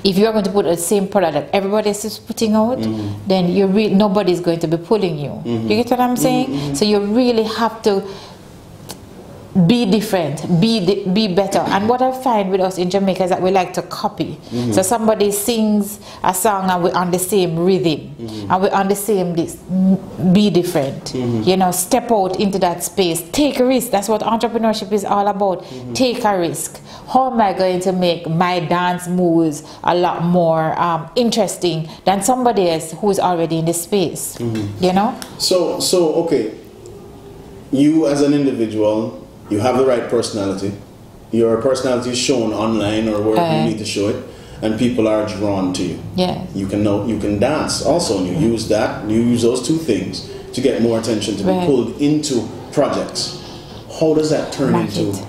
if 0.04 0.18
you're 0.18 0.32
going 0.32 0.44
to 0.44 0.50
put 0.50 0.64
the 0.64 0.76
same 0.76 1.08
product 1.08 1.34
that 1.34 1.50
everybody 1.54 1.88
else 1.88 2.04
is 2.04 2.18
putting 2.18 2.54
out, 2.54 2.78
mm-hmm. 2.78 3.28
then 3.28 3.50
you 3.50 3.66
re- 3.66 3.88
nobody's 3.88 4.40
going 4.40 4.60
to 4.60 4.68
be 4.68 4.76
pulling 4.76 5.18
you. 5.18 5.30
Mm-hmm. 5.30 5.68
You 5.68 5.82
get 5.82 5.90
what 5.90 6.00
I'm 6.00 6.16
saying? 6.16 6.48
Mm-hmm. 6.48 6.74
So 6.74 6.84
you 6.84 7.00
really 7.00 7.44
have 7.44 7.82
to 7.82 8.06
be 9.64 9.90
different, 9.90 10.60
be 10.60 11.04
be 11.12 11.34
better. 11.34 11.60
And 11.60 11.88
what 11.88 12.02
I 12.02 12.12
find 12.22 12.50
with 12.50 12.60
us 12.60 12.76
in 12.76 12.90
Jamaica 12.90 13.24
is 13.24 13.30
that 13.30 13.40
we 13.40 13.50
like 13.50 13.72
to 13.74 13.82
copy. 13.82 14.38
Mm-hmm. 14.50 14.72
So 14.72 14.82
somebody 14.82 15.30
sings 15.30 15.98
a 16.22 16.34
song 16.34 16.68
and 16.68 16.84
we're 16.84 16.92
on 16.92 17.10
the 17.10 17.18
same 17.18 17.58
rhythm, 17.58 18.14
mm-hmm. 18.16 18.52
and 18.52 18.62
we're 18.62 18.72
on 18.72 18.88
the 18.88 18.94
same 18.94 19.34
this. 19.34 19.56
Be 19.56 20.50
different. 20.50 21.04
Mm-hmm. 21.04 21.48
You 21.48 21.56
know, 21.56 21.70
step 21.70 22.12
out 22.12 22.38
into 22.38 22.58
that 22.58 22.82
space, 22.82 23.22
take 23.30 23.58
a 23.58 23.64
risk. 23.64 23.90
That's 23.90 24.08
what 24.08 24.20
entrepreneurship 24.20 24.92
is 24.92 25.06
all 25.06 25.26
about. 25.26 25.62
Mm-hmm. 25.62 25.94
Take 25.94 26.24
a 26.24 26.38
risk. 26.38 26.82
How 27.08 27.32
am 27.32 27.40
I 27.40 27.54
going 27.54 27.80
to 27.80 27.92
make 27.92 28.28
my 28.28 28.60
dance 28.60 29.08
moves 29.08 29.62
a 29.84 29.94
lot 29.94 30.22
more 30.22 30.78
um, 30.78 31.10
interesting 31.16 31.88
than 32.04 32.22
somebody 32.22 32.68
else 32.68 32.92
who's 32.92 33.18
already 33.18 33.60
in 33.60 33.64
the 33.64 33.74
space? 33.74 34.36
Mm-hmm. 34.36 34.84
You 34.84 34.92
know. 34.92 35.18
So 35.38 35.80
so 35.80 36.12
okay. 36.24 36.58
You 37.72 38.06
as 38.06 38.22
an 38.22 38.32
individual 38.32 39.25
you 39.50 39.60
have 39.60 39.76
the 39.78 39.84
right 39.86 40.08
personality. 40.08 40.72
Your 41.32 41.60
personality 41.60 42.10
is 42.10 42.18
shown 42.18 42.52
online 42.52 43.08
or 43.08 43.20
wherever 43.20 43.40
uh, 43.40 43.64
you 43.64 43.70
need 43.70 43.78
to 43.78 43.84
show 43.84 44.08
it, 44.08 44.24
and 44.62 44.78
people 44.78 45.08
are 45.08 45.26
drawn 45.28 45.72
to 45.74 45.82
you. 45.82 46.02
Yeah. 46.14 46.46
You 46.54 46.66
can 46.66 46.82
know 46.82 47.06
you 47.06 47.18
can 47.18 47.38
dance 47.38 47.82
also, 47.82 48.18
and 48.18 48.26
you 48.28 48.50
use 48.50 48.68
that. 48.68 49.08
You 49.08 49.20
use 49.20 49.42
those 49.42 49.66
two 49.66 49.76
things 49.76 50.30
to 50.52 50.60
get 50.60 50.82
more 50.82 50.98
attention 50.98 51.36
to 51.36 51.44
right. 51.44 51.60
be 51.60 51.66
pulled 51.66 52.00
into 52.00 52.48
projects. 52.72 53.42
How 54.00 54.14
does 54.14 54.30
that 54.30 54.52
turn 54.52 54.72
Market. 54.72 54.98
into 54.98 55.26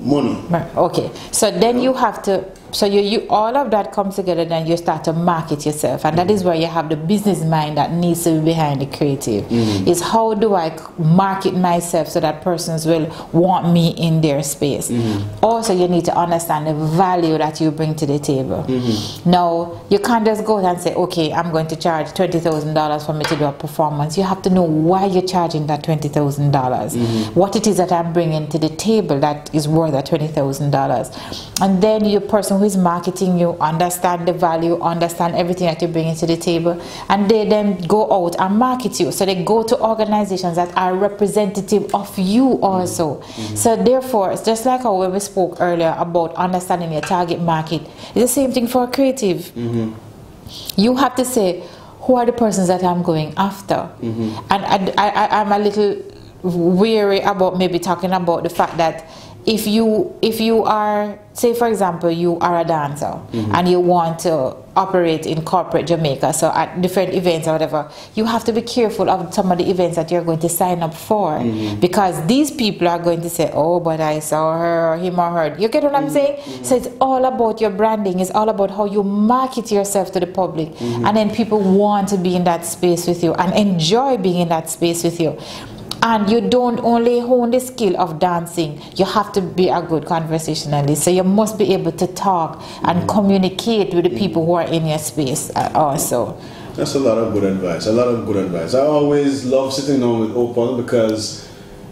money? 0.00 0.42
Okay, 0.76 1.10
so 1.30 1.50
then 1.50 1.80
you 1.80 1.92
have 1.94 2.22
to 2.22 2.44
so 2.72 2.86
you, 2.86 3.00
you 3.00 3.26
all 3.28 3.56
of 3.56 3.70
that 3.70 3.92
comes 3.92 4.16
together 4.16 4.44
then 4.44 4.66
you 4.66 4.76
start 4.76 5.04
to 5.04 5.12
market 5.12 5.66
yourself 5.66 6.04
and 6.04 6.16
mm-hmm. 6.16 6.26
that 6.26 6.32
is 6.32 6.44
where 6.44 6.54
you 6.54 6.66
have 6.66 6.88
the 6.88 6.96
business 6.96 7.42
mind 7.44 7.76
that 7.76 7.92
needs 7.92 8.24
to 8.24 8.38
be 8.38 8.46
behind 8.46 8.80
the 8.80 8.86
creative 8.96 9.44
mm-hmm. 9.44 9.88
is 9.88 10.00
how 10.00 10.34
do 10.34 10.54
i 10.54 10.70
market 10.98 11.54
myself 11.54 12.08
so 12.08 12.20
that 12.20 12.42
persons 12.42 12.86
will 12.86 13.06
want 13.32 13.72
me 13.72 13.90
in 13.96 14.20
their 14.20 14.42
space 14.42 14.90
mm-hmm. 14.90 15.44
also 15.44 15.72
you 15.72 15.88
need 15.88 16.04
to 16.04 16.16
understand 16.16 16.66
the 16.66 16.74
value 16.96 17.36
that 17.38 17.60
you 17.60 17.70
bring 17.70 17.94
to 17.94 18.06
the 18.06 18.18
table 18.18 18.64
mm-hmm. 18.68 19.30
now 19.30 19.80
you 19.88 19.98
can't 19.98 20.24
just 20.24 20.44
go 20.44 20.64
and 20.64 20.80
say 20.80 20.94
okay 20.94 21.32
i'm 21.32 21.50
going 21.50 21.66
to 21.66 21.76
charge 21.76 22.06
$20000 22.08 23.06
for 23.06 23.12
me 23.12 23.24
to 23.24 23.36
do 23.36 23.44
a 23.44 23.52
performance 23.52 24.16
you 24.16 24.22
have 24.22 24.42
to 24.42 24.50
know 24.50 24.62
why 24.62 25.06
you're 25.06 25.22
charging 25.22 25.66
that 25.66 25.82
$20000 25.82 26.52
mm-hmm. 26.52 27.38
what 27.38 27.56
it 27.56 27.66
is 27.66 27.76
that 27.76 27.90
i'm 27.90 28.12
bringing 28.12 28.48
to 28.48 28.58
the 28.58 28.68
table 28.76 29.18
that 29.18 29.52
is 29.54 29.66
worth 29.66 29.92
that 29.92 30.06
$20000 30.06 31.60
and 31.62 31.82
then 31.82 32.04
your 32.04 32.20
person 32.20 32.59
who 32.60 32.66
is 32.66 32.76
marketing 32.76 33.38
you 33.38 33.56
understand 33.58 34.28
the 34.28 34.34
value, 34.34 34.78
understand 34.82 35.34
everything 35.34 35.66
that 35.66 35.80
you're 35.80 35.90
bringing 35.90 36.14
to 36.14 36.26
the 36.26 36.36
table, 36.36 36.78
and 37.08 37.26
they 37.30 37.48
then 37.48 37.80
go 37.88 38.12
out 38.12 38.36
and 38.38 38.58
market 38.58 39.00
you. 39.00 39.10
So 39.10 39.24
they 39.24 39.42
go 39.42 39.62
to 39.62 39.80
organizations 39.80 40.56
that 40.56 40.76
are 40.76 40.94
representative 40.94 41.94
of 41.94 42.18
you 42.18 42.60
also. 42.60 43.16
Mm-hmm. 43.16 43.56
So 43.56 43.76
therefore, 43.82 44.32
it's 44.32 44.44
just 44.44 44.66
like 44.66 44.82
how 44.82 45.10
we 45.10 45.20
spoke 45.20 45.56
earlier 45.58 45.96
about 45.96 46.34
understanding 46.34 46.92
your 46.92 47.00
target 47.00 47.40
market. 47.40 47.80
It's 48.14 48.20
the 48.20 48.28
same 48.28 48.52
thing 48.52 48.66
for 48.66 48.84
a 48.84 48.88
creative. 48.88 49.38
Mm-hmm. 49.54 49.94
You 50.78 50.96
have 50.96 51.14
to 51.16 51.24
say, 51.24 51.66
who 52.00 52.16
are 52.16 52.26
the 52.26 52.32
persons 52.32 52.68
that 52.68 52.84
I'm 52.84 53.02
going 53.02 53.32
after? 53.38 53.88
Mm-hmm. 54.02 54.52
And 54.52 54.90
I, 54.98 55.08
I, 55.08 55.40
I'm 55.40 55.50
a 55.50 55.58
little 55.58 55.96
weary 56.42 57.20
about 57.20 57.56
maybe 57.56 57.78
talking 57.78 58.12
about 58.12 58.42
the 58.42 58.50
fact 58.50 58.76
that 58.76 59.08
if 59.46 59.66
you 59.66 60.14
if 60.22 60.40
you 60.40 60.64
are 60.64 61.18
say 61.32 61.54
for 61.54 61.68
example 61.68 62.10
you 62.10 62.38
are 62.40 62.60
a 62.60 62.64
dancer 62.64 63.06
mm-hmm. 63.06 63.54
and 63.54 63.68
you 63.68 63.80
want 63.80 64.18
to 64.18 64.54
operate 64.76 65.26
in 65.26 65.42
corporate 65.42 65.86
Jamaica 65.86 66.32
so 66.32 66.52
at 66.52 66.80
different 66.80 67.14
events 67.14 67.48
or 67.48 67.52
whatever 67.52 67.90
you 68.14 68.24
have 68.24 68.44
to 68.44 68.52
be 68.52 68.62
careful 68.62 69.08
of 69.08 69.32
some 69.32 69.50
of 69.50 69.58
the 69.58 69.68
events 69.70 69.96
that 69.96 70.10
you're 70.10 70.24
going 70.24 70.38
to 70.38 70.48
sign 70.48 70.82
up 70.82 70.94
for 70.94 71.38
mm-hmm. 71.38 71.80
because 71.80 72.24
these 72.26 72.50
people 72.50 72.86
are 72.86 72.98
going 72.98 73.20
to 73.20 73.30
say 73.30 73.50
oh 73.54 73.80
but 73.80 74.00
I 74.00 74.18
saw 74.18 74.58
her 74.58 74.92
or 74.92 74.98
him 74.98 75.18
or 75.18 75.30
her 75.30 75.56
you 75.58 75.68
get 75.68 75.82
what 75.82 75.94
I'm 75.94 76.04
mm-hmm. 76.04 76.12
saying 76.12 76.36
mm-hmm. 76.36 76.64
so 76.64 76.76
it's 76.76 76.88
all 77.00 77.24
about 77.24 77.60
your 77.60 77.70
branding 77.70 78.20
it's 78.20 78.30
all 78.30 78.48
about 78.48 78.70
how 78.70 78.84
you 78.84 79.02
market 79.02 79.70
yourself 79.72 80.12
to 80.12 80.20
the 80.20 80.26
public 80.26 80.68
mm-hmm. 80.68 81.04
and 81.06 81.16
then 81.16 81.34
people 81.34 81.60
want 81.60 82.08
to 82.08 82.18
be 82.18 82.36
in 82.36 82.44
that 82.44 82.64
space 82.64 83.06
with 83.06 83.22
you 83.24 83.34
and 83.34 83.56
enjoy 83.56 84.16
being 84.16 84.40
in 84.40 84.48
that 84.48 84.68
space 84.68 85.02
with 85.02 85.18
you 85.20 85.38
And 86.02 86.30
you 86.30 86.40
don't 86.40 86.80
only 86.80 87.20
hone 87.20 87.50
the 87.50 87.60
skill 87.60 88.00
of 88.00 88.18
dancing, 88.18 88.80
you 88.96 89.04
have 89.04 89.32
to 89.32 89.42
be 89.42 89.68
a 89.68 89.82
good 89.82 90.06
conversationalist. 90.06 91.02
So 91.02 91.10
you 91.10 91.24
must 91.24 91.58
be 91.58 91.74
able 91.74 91.92
to 91.92 92.06
talk 92.06 92.62
and 92.84 93.06
communicate 93.08 93.92
with 93.92 94.04
the 94.04 94.18
people 94.18 94.46
who 94.46 94.54
are 94.54 94.66
in 94.66 94.86
your 94.86 94.98
space 94.98 95.50
uh, 95.54 95.70
also. 95.74 96.40
That's 96.74 96.94
a 96.94 97.00
lot 97.00 97.18
of 97.18 97.34
good 97.34 97.44
advice. 97.44 97.86
A 97.86 97.92
lot 97.92 98.08
of 98.08 98.24
good 98.24 98.36
advice. 98.36 98.74
I 98.74 98.80
always 98.80 99.44
love 99.44 99.74
sitting 99.74 100.00
down 100.00 100.20
with 100.20 100.30
Opal 100.30 100.80
because 100.80 101.46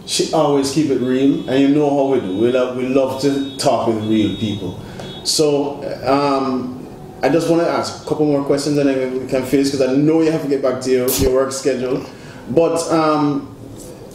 she 0.07 0.33
always 0.33 0.73
keep 0.73 0.88
it 0.90 1.01
real, 1.01 1.49
and 1.51 1.61
you 1.61 1.68
know 1.68 1.90
how 1.90 2.14
we 2.14 2.21
do. 2.21 2.38
We 2.38 2.51
love 2.51 2.77
we 2.77 2.87
love 2.87 3.21
to 3.21 3.57
talk 3.59 3.88
with 3.88 4.03
real 4.05 4.38
people. 4.38 4.81
So 5.25 5.83
um, 6.07 6.87
I 7.23 7.29
just 7.29 7.51
want 7.51 7.61
to 7.61 7.68
ask 7.68 8.07
a 8.07 8.09
couple 8.09 8.25
more 8.25 8.42
questions, 8.44 8.79
and 8.79 8.88
then 8.88 9.21
we 9.21 9.27
can 9.27 9.44
finish 9.44 9.71
because 9.71 9.83
I 9.83 9.94
know 9.94 10.23
you 10.23 10.31
have 10.31 10.42
to 10.42 10.49
get 10.49 10.62
back 10.62 10.81
to 10.83 10.90
your, 10.90 11.11
your 11.11 11.35
work 11.35 11.53
schedule. 11.53 12.07
But 12.49 12.81
um, 12.90 13.55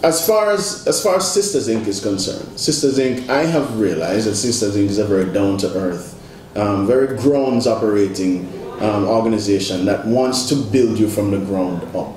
as 0.03 0.27
far 0.27 0.51
as 0.51 0.85
as 0.85 1.01
far 1.01 1.15
as 1.15 1.31
Sisters 1.31 1.69
Inc. 1.69 1.87
is 1.87 2.01
concerned, 2.01 2.59
Sisters 2.59 2.99
Inc. 2.99 3.29
I 3.29 3.45
have 3.45 3.79
realized 3.79 4.27
that 4.27 4.35
Sisters 4.35 4.75
Inc. 4.75 4.89
is 4.89 4.99
a 4.99 5.05
very 5.05 5.31
down 5.31 5.57
to 5.59 5.73
earth, 5.75 6.19
um, 6.57 6.85
very 6.85 7.17
grounds 7.17 7.65
operating 7.65 8.47
um, 8.81 9.05
organization 9.05 9.85
that 9.85 10.05
wants 10.05 10.49
to 10.49 10.55
build 10.55 10.99
you 10.99 11.07
from 11.07 11.31
the 11.31 11.39
ground 11.39 11.83
up. 11.95 12.13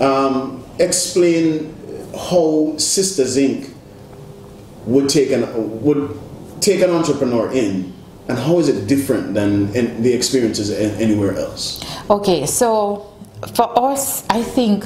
Um, 0.00 0.64
explain 0.80 1.74
how 2.12 2.74
Sisters 2.76 3.36
Inc. 3.36 3.72
would 4.86 5.08
take 5.08 5.30
an 5.30 5.44
would 5.82 6.18
take 6.60 6.80
an 6.80 6.90
entrepreneur 6.90 7.52
in, 7.52 7.94
and 8.28 8.36
how 8.36 8.58
is 8.58 8.68
it 8.68 8.88
different 8.88 9.34
than 9.34 9.70
the 10.02 10.12
experiences 10.12 10.70
anywhere 10.72 11.36
else? 11.38 11.84
Okay, 12.10 12.46
so 12.46 13.12
for 13.54 13.78
us, 13.78 14.24
I 14.28 14.42
think 14.42 14.84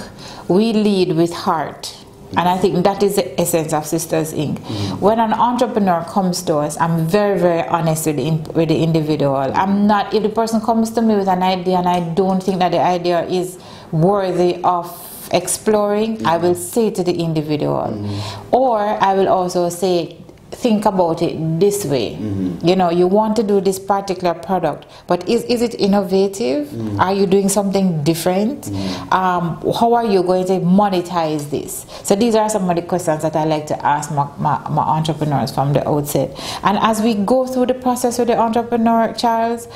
we 0.49 0.75
lead 0.75 1.17
with 1.17 1.33
heart. 1.33 1.97
And 2.31 2.49
I 2.49 2.59
think 2.59 2.85
that 2.85 3.03
is 3.03 3.17
the 3.17 3.41
essence 3.41 3.73
of 3.73 3.87
Sisters 3.87 4.33
Inc. 4.33 4.59
Mm-hmm. 4.59 5.01
When 5.01 5.21
an 5.21 5.33
entrepreneur 5.33 6.05
comes 6.05 6.43
to 6.43 6.57
us, 6.57 6.79
I'm 6.81 7.07
very, 7.07 7.39
very 7.39 7.67
honest 7.69 8.07
with 8.07 8.17
the, 8.17 8.31
with 8.53 8.69
the 8.69 8.83
individual. 8.83 9.53
I'm 9.55 9.87
not, 9.87 10.13
if 10.13 10.23
the 10.23 10.29
person 10.29 10.61
comes 10.61 10.91
to 10.93 11.03
me 11.03 11.17
with 11.17 11.29
an 11.29 11.43
idea 11.43 11.79
and 11.79 11.89
I 11.89 12.01
don't 12.15 12.43
think 12.43 12.59
that 12.59 12.73
the 12.73 12.81
idea 12.81 13.25
is 13.27 13.59
worthy 13.93 14.61
of 14.65 14.87
exploring, 15.33 16.19
mm-hmm. 16.19 16.27
I 16.27 16.37
will 16.37 16.55
say 16.55 16.91
to 16.91 17.03
the 17.03 17.15
individual. 17.15 17.89
Mm-hmm. 17.89 18.55
Or 18.55 18.81
I 18.81 19.15
will 19.15 19.29
also 19.29 19.69
say, 19.69 20.19
think 20.51 20.85
about 20.87 21.23
it 21.23 21.61
this 21.61 21.85
way. 21.85 22.13
Mm-hmm. 22.13 22.67
You 22.67 22.77
know, 22.77 22.91
you 22.91 23.07
want 23.07 23.37
to 23.37 23.43
do 23.43 23.61
this 23.61 23.79
particular 23.79 24.35
product, 24.35 24.87
but 25.07 25.29
is, 25.29 25.43
is 25.45 25.63
it 25.63 25.75
innovative? 25.75 26.69
Mm-hmm. 26.69 27.01
Are 27.01 27.13
you 27.13 27.27
doing 27.27 27.49
something 27.49 28.03
different? 28.05 28.63
Mm-hmm. 28.63 29.13
Um, 29.13 29.75
how 29.75 29.95
are 29.95 30.05
you 30.05 30.23
going 30.23 30.47
to 30.47 30.61
monetize 30.61 31.51
this? 31.51 31.87
So 32.05 32.15
these 32.15 32.35
are 32.35 32.49
some 32.49 32.69
of 32.71 32.77
the 32.77 32.83
questions 32.83 33.23
that 33.23 33.35
I 33.37 33.45
like 33.45 33.67
to 33.67 33.87
ask 33.87 34.11
my, 34.13 34.29
my, 34.39 34.59
my 34.69 34.83
entrepreneurs 34.83 35.53
from 35.53 35.73
the 35.73 35.87
outset. 35.89 36.31
And 36.63 36.79
as 36.79 37.03
we 37.03 37.15
go 37.15 37.47
through 37.47 37.67
the 37.67 37.75
process 37.75 38.19
with 38.19 38.29
the 38.29 38.39
entrepreneur, 38.39 39.13
Charles, 39.15 39.67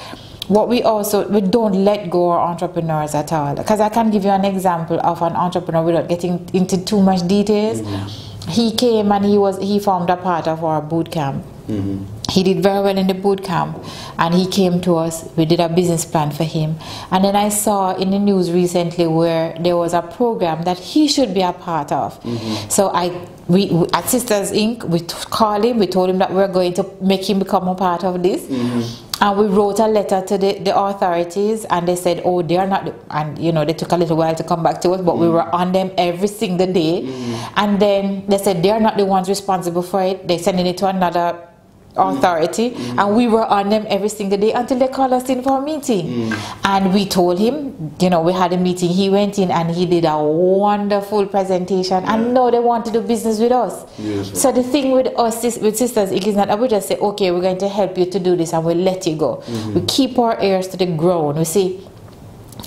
what 0.49 0.69
we 0.69 0.83
also 0.83 1.29
we 1.29 1.41
don't 1.41 1.85
let 1.85 2.11
go 2.11 2.31
our 2.31 2.41
entrepreneurs 2.41 3.15
at 3.15 3.33
all 3.33 3.55
because 3.55 3.79
i 3.79 3.89
can 3.89 4.11
give 4.11 4.25
you 4.25 4.31
an 4.31 4.45
example 4.45 4.99
of 5.05 5.23
an 5.23 5.33
entrepreneur 5.35 5.85
without 5.85 6.09
getting 6.09 6.45
into 6.53 6.85
too 6.85 7.01
much 7.01 7.25
details 7.29 7.81
mm-hmm 7.83 8.30
he 8.49 8.75
came 8.75 9.13
and 9.13 9.25
he 9.25 9.39
was 9.39 9.59
he 9.59 9.79
formed 9.79 10.11
a 10.11 10.17
part 10.17 10.47
of 10.49 10.65
our 10.65 10.81
boot 10.81 11.11
camp. 11.11 11.45
Mm-hmm. 11.69 12.05
He 12.31 12.43
did 12.45 12.63
very 12.63 12.81
well 12.83 12.97
in 12.97 13.07
the 13.09 13.15
boot 13.15 13.43
camp, 13.43 13.77
and 14.19 14.35
he 14.35 14.47
came 14.47 14.81
to 14.83 14.97
us. 14.97 15.29
We 15.37 15.45
did 15.45 15.59
a 15.61 15.69
business 15.69 16.05
plan 16.05 16.31
for 16.31 16.45
him, 16.45 16.77
and 17.11 17.25
then 17.25 17.35
I 17.35 17.49
saw 17.49 17.95
in 17.97 18.11
the 18.11 18.19
news 18.19 18.53
recently 18.53 19.07
where 19.07 19.57
there 19.61 19.77
was 19.77 19.95
a 19.95 20.03
program 20.03 20.63
that 20.63 20.79
he 20.79 21.09
should 21.09 21.35
be 21.35 21.43
a 21.43 21.53
part 21.53 21.91
of. 21.91 22.23
Mm-hmm. 22.23 22.69
So 22.69 22.91
I 22.95 23.09
we, 23.49 23.67
we, 23.67 23.87
at 23.93 24.09
Sisters 24.09 24.53
Inc. 24.53 24.85
we 24.85 25.01
t- 25.01 25.15
called 25.31 25.65
him. 25.65 25.79
We 25.79 25.89
told 25.89 26.09
him 26.09 26.19
that 26.19 26.33
we're 26.33 26.49
going 26.49 26.73
to 26.75 26.89
make 27.01 27.29
him 27.29 27.41
become 27.41 27.67
a 27.67 27.75
part 27.75 28.05
of 28.05 28.23
this. 28.23 28.43
Mm-hmm. 28.43 29.10
And 29.21 29.39
we 29.39 29.47
wrote 29.47 29.79
a 29.81 29.87
letter 29.87 30.23
to 30.23 30.39
the, 30.39 30.59
the 30.61 30.75
authorities, 30.75 31.67
and 31.67 31.87
they 31.87 31.97
said, 31.97 32.23
"Oh, 32.25 32.41
they 32.41 32.57
are 32.57 32.67
not." 32.67 32.89
And 33.11 33.39
you 33.39 33.53
know, 33.53 33.65
they 33.65 33.75
took 33.75 33.93
a 33.93 33.97
little 33.97 34.17
while 34.17 34.35
to 34.35 34.43
come 34.43 34.63
back 34.63 34.81
to 34.83 34.93
us, 34.93 35.03
but 35.03 35.17
mm. 35.17 35.21
we 35.21 35.29
were 35.29 35.45
on 35.55 35.73
them 35.73 35.91
every 35.99 36.29
single 36.29 36.73
day. 36.73 37.03
Mm. 37.03 37.53
And 37.57 37.81
then 37.81 38.25
they 38.27 38.39
said 38.39 38.63
they 38.63 38.71
are 38.71 38.81
not 38.81 38.97
the 38.97 39.05
ones 39.05 39.29
responsible 39.29 39.83
for 39.83 40.03
it. 40.03 40.27
They're 40.27 40.39
sending 40.39 40.67
it 40.67 40.79
to 40.79 40.87
another 40.87 41.50
authority 41.97 42.71
mm. 42.71 42.99
and 42.99 43.17
we 43.17 43.27
were 43.27 43.45
on 43.47 43.69
them 43.69 43.85
every 43.89 44.09
single 44.09 44.39
day 44.39 44.53
until 44.53 44.79
they 44.79 44.87
called 44.87 45.13
us 45.13 45.29
in 45.29 45.43
for 45.43 45.59
a 45.59 45.63
meeting 45.63 46.07
mm. 46.07 46.59
and 46.65 46.95
we 46.95 47.05
told 47.05 47.39
him 47.39 47.93
you 48.01 48.09
know 48.09 48.21
we 48.21 48.33
had 48.33 48.53
a 48.53 48.57
meeting 48.57 48.89
he 48.89 49.11
went 49.11 49.39
in 49.39 49.51
and 49.51 49.71
he 49.71 49.87
did 49.87 50.05
a 50.05 50.17
wonderful 50.23 51.27
presentation 51.27 52.03
yeah. 52.05 52.15
and 52.15 52.33
now 52.33 52.49
they 52.49 52.61
want 52.61 52.85
to 52.85 52.93
do 52.93 53.01
business 53.01 53.41
with 53.41 53.51
us 53.51 53.85
yes, 53.99 54.41
so 54.41 54.53
the 54.53 54.63
thing 54.63 54.93
with 54.93 55.09
us 55.19 55.43
with 55.59 55.77
sisters 55.77 56.13
it 56.13 56.27
is 56.27 56.37
not 56.37 56.47
that 56.47 56.59
we 56.59 56.69
just 56.69 56.87
say 56.87 56.97
okay 56.99 57.33
we're 57.33 57.41
going 57.41 57.59
to 57.59 57.69
help 57.69 57.99
you 57.99 58.07
to 58.07 58.21
do 58.21 58.37
this 58.37 58.53
and 58.53 58.65
we'll 58.65 58.77
let 58.77 59.05
you 59.07 59.17
go 59.17 59.37
mm-hmm. 59.37 59.75
we 59.75 59.81
keep 59.87 60.17
our 60.19 60.41
ears 60.43 60.69
to 60.69 60.77
the 60.77 60.87
ground 60.87 61.39
we 61.39 61.45
see 61.45 61.85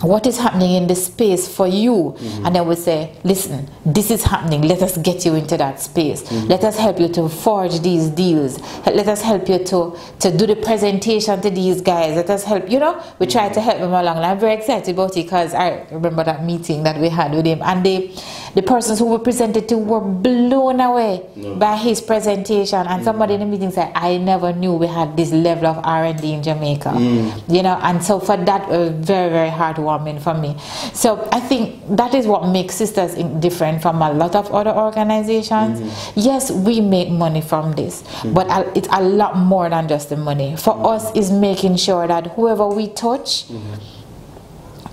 what 0.03 0.27
is 0.27 0.37
happening 0.37 0.73
in 0.73 0.87
this 0.87 1.07
space 1.07 1.47
for 1.53 1.67
you? 1.67 1.93
Mm-hmm. 1.93 2.45
and 2.45 2.55
then 2.55 2.67
we 2.67 2.75
say 2.75 3.15
listen 3.23 3.69
this 3.85 4.09
is 4.11 4.23
happening. 4.23 4.61
Let 4.61 4.81
us 4.81 4.97
get 4.97 5.25
you 5.25 5.35
into 5.35 5.57
that 5.57 5.79
space. 5.79 6.23
Mm-hmm. 6.23 6.47
let 6.47 6.63
us 6.63 6.77
help 6.77 6.99
you 6.99 7.07
to 7.09 7.29
forge 7.29 7.79
these 7.81 8.09
deals. 8.09 8.59
Let 8.85 9.07
us 9.07 9.21
help 9.21 9.49
you 9.49 9.59
to 9.59 9.97
to 10.19 10.37
do 10.37 10.45
the 10.47 10.55
presentation 10.55 11.41
to 11.41 11.49
these 11.49 11.81
guys. 11.81 12.15
Let 12.15 12.29
us 12.29 12.43
help 12.43 12.69
you 12.69 12.79
know? 12.79 13.01
We 13.19 13.27
try 13.27 13.49
to 13.49 13.61
help 13.61 13.79
them 13.79 13.93
along. 13.93 14.17
And 14.17 14.25
i'm 14.25 14.39
very 14.39 14.53
excited 14.53 14.93
about 14.93 15.11
it 15.11 15.23
because 15.23 15.53
i 15.53 15.85
remember 15.91 16.23
that 16.23 16.43
meeting 16.43 16.83
that 16.83 16.99
we 16.99 17.09
had 17.09 17.31
with 17.33 17.45
him. 17.45 17.61
And 17.61 17.85
they 17.85 18.15
the 18.55 18.61
persons 18.61 18.99
who 18.99 19.05
were 19.05 19.19
presented 19.19 19.67
to 19.67 19.77
were 19.77 20.01
blown 20.01 20.79
away 20.79 21.25
no. 21.35 21.55
by 21.55 21.75
his 21.75 22.01
presentation 22.01 22.79
and 22.79 22.87
mm-hmm. 22.87 23.03
somebody 23.03 23.33
in 23.33 23.39
the 23.41 23.45
meeting 23.45 23.71
said 23.71 23.91
i 23.95 24.17
never 24.17 24.53
knew 24.53 24.73
we 24.73 24.87
had 24.87 25.15
this 25.17 25.31
level 25.31 25.67
of 25.67 25.79
r&d 25.83 26.31
in 26.31 26.41
jamaica 26.43 26.89
mm. 26.89 27.43
you 27.47 27.61
know 27.61 27.79
and 27.83 28.03
so 28.03 28.19
for 28.19 28.37
that 28.37 28.67
was 28.69 28.89
very 28.91 29.29
very 29.29 29.49
heartwarming 29.49 30.21
for 30.21 30.33
me. 30.33 30.55
So 30.93 31.27
I 31.31 31.39
think 31.39 31.81
that 31.97 32.13
is 32.13 32.25
what 32.27 32.47
makes 32.47 32.75
Sisters 32.75 33.15
different 33.39 33.81
from 33.81 34.01
a 34.01 34.11
lot 34.11 34.35
of 34.35 34.51
other 34.51 34.71
organizations. 34.71 35.79
Mm-hmm. 35.79 36.19
Yes, 36.19 36.51
we 36.51 36.81
make 36.81 37.09
money 37.09 37.41
from 37.41 37.73
this, 37.73 38.03
mm-hmm. 38.03 38.33
but 38.33 38.47
it's 38.77 38.87
a 38.91 39.01
lot 39.01 39.37
more 39.37 39.69
than 39.69 39.87
just 39.87 40.09
the 40.09 40.17
money. 40.17 40.55
For 40.55 40.73
mm-hmm. 40.73 40.85
us, 40.85 41.15
is 41.15 41.31
making 41.31 41.77
sure 41.77 42.07
that 42.07 42.27
whoever 42.35 42.67
we 42.67 42.87
touch 42.87 43.47
mm-hmm 43.47 43.99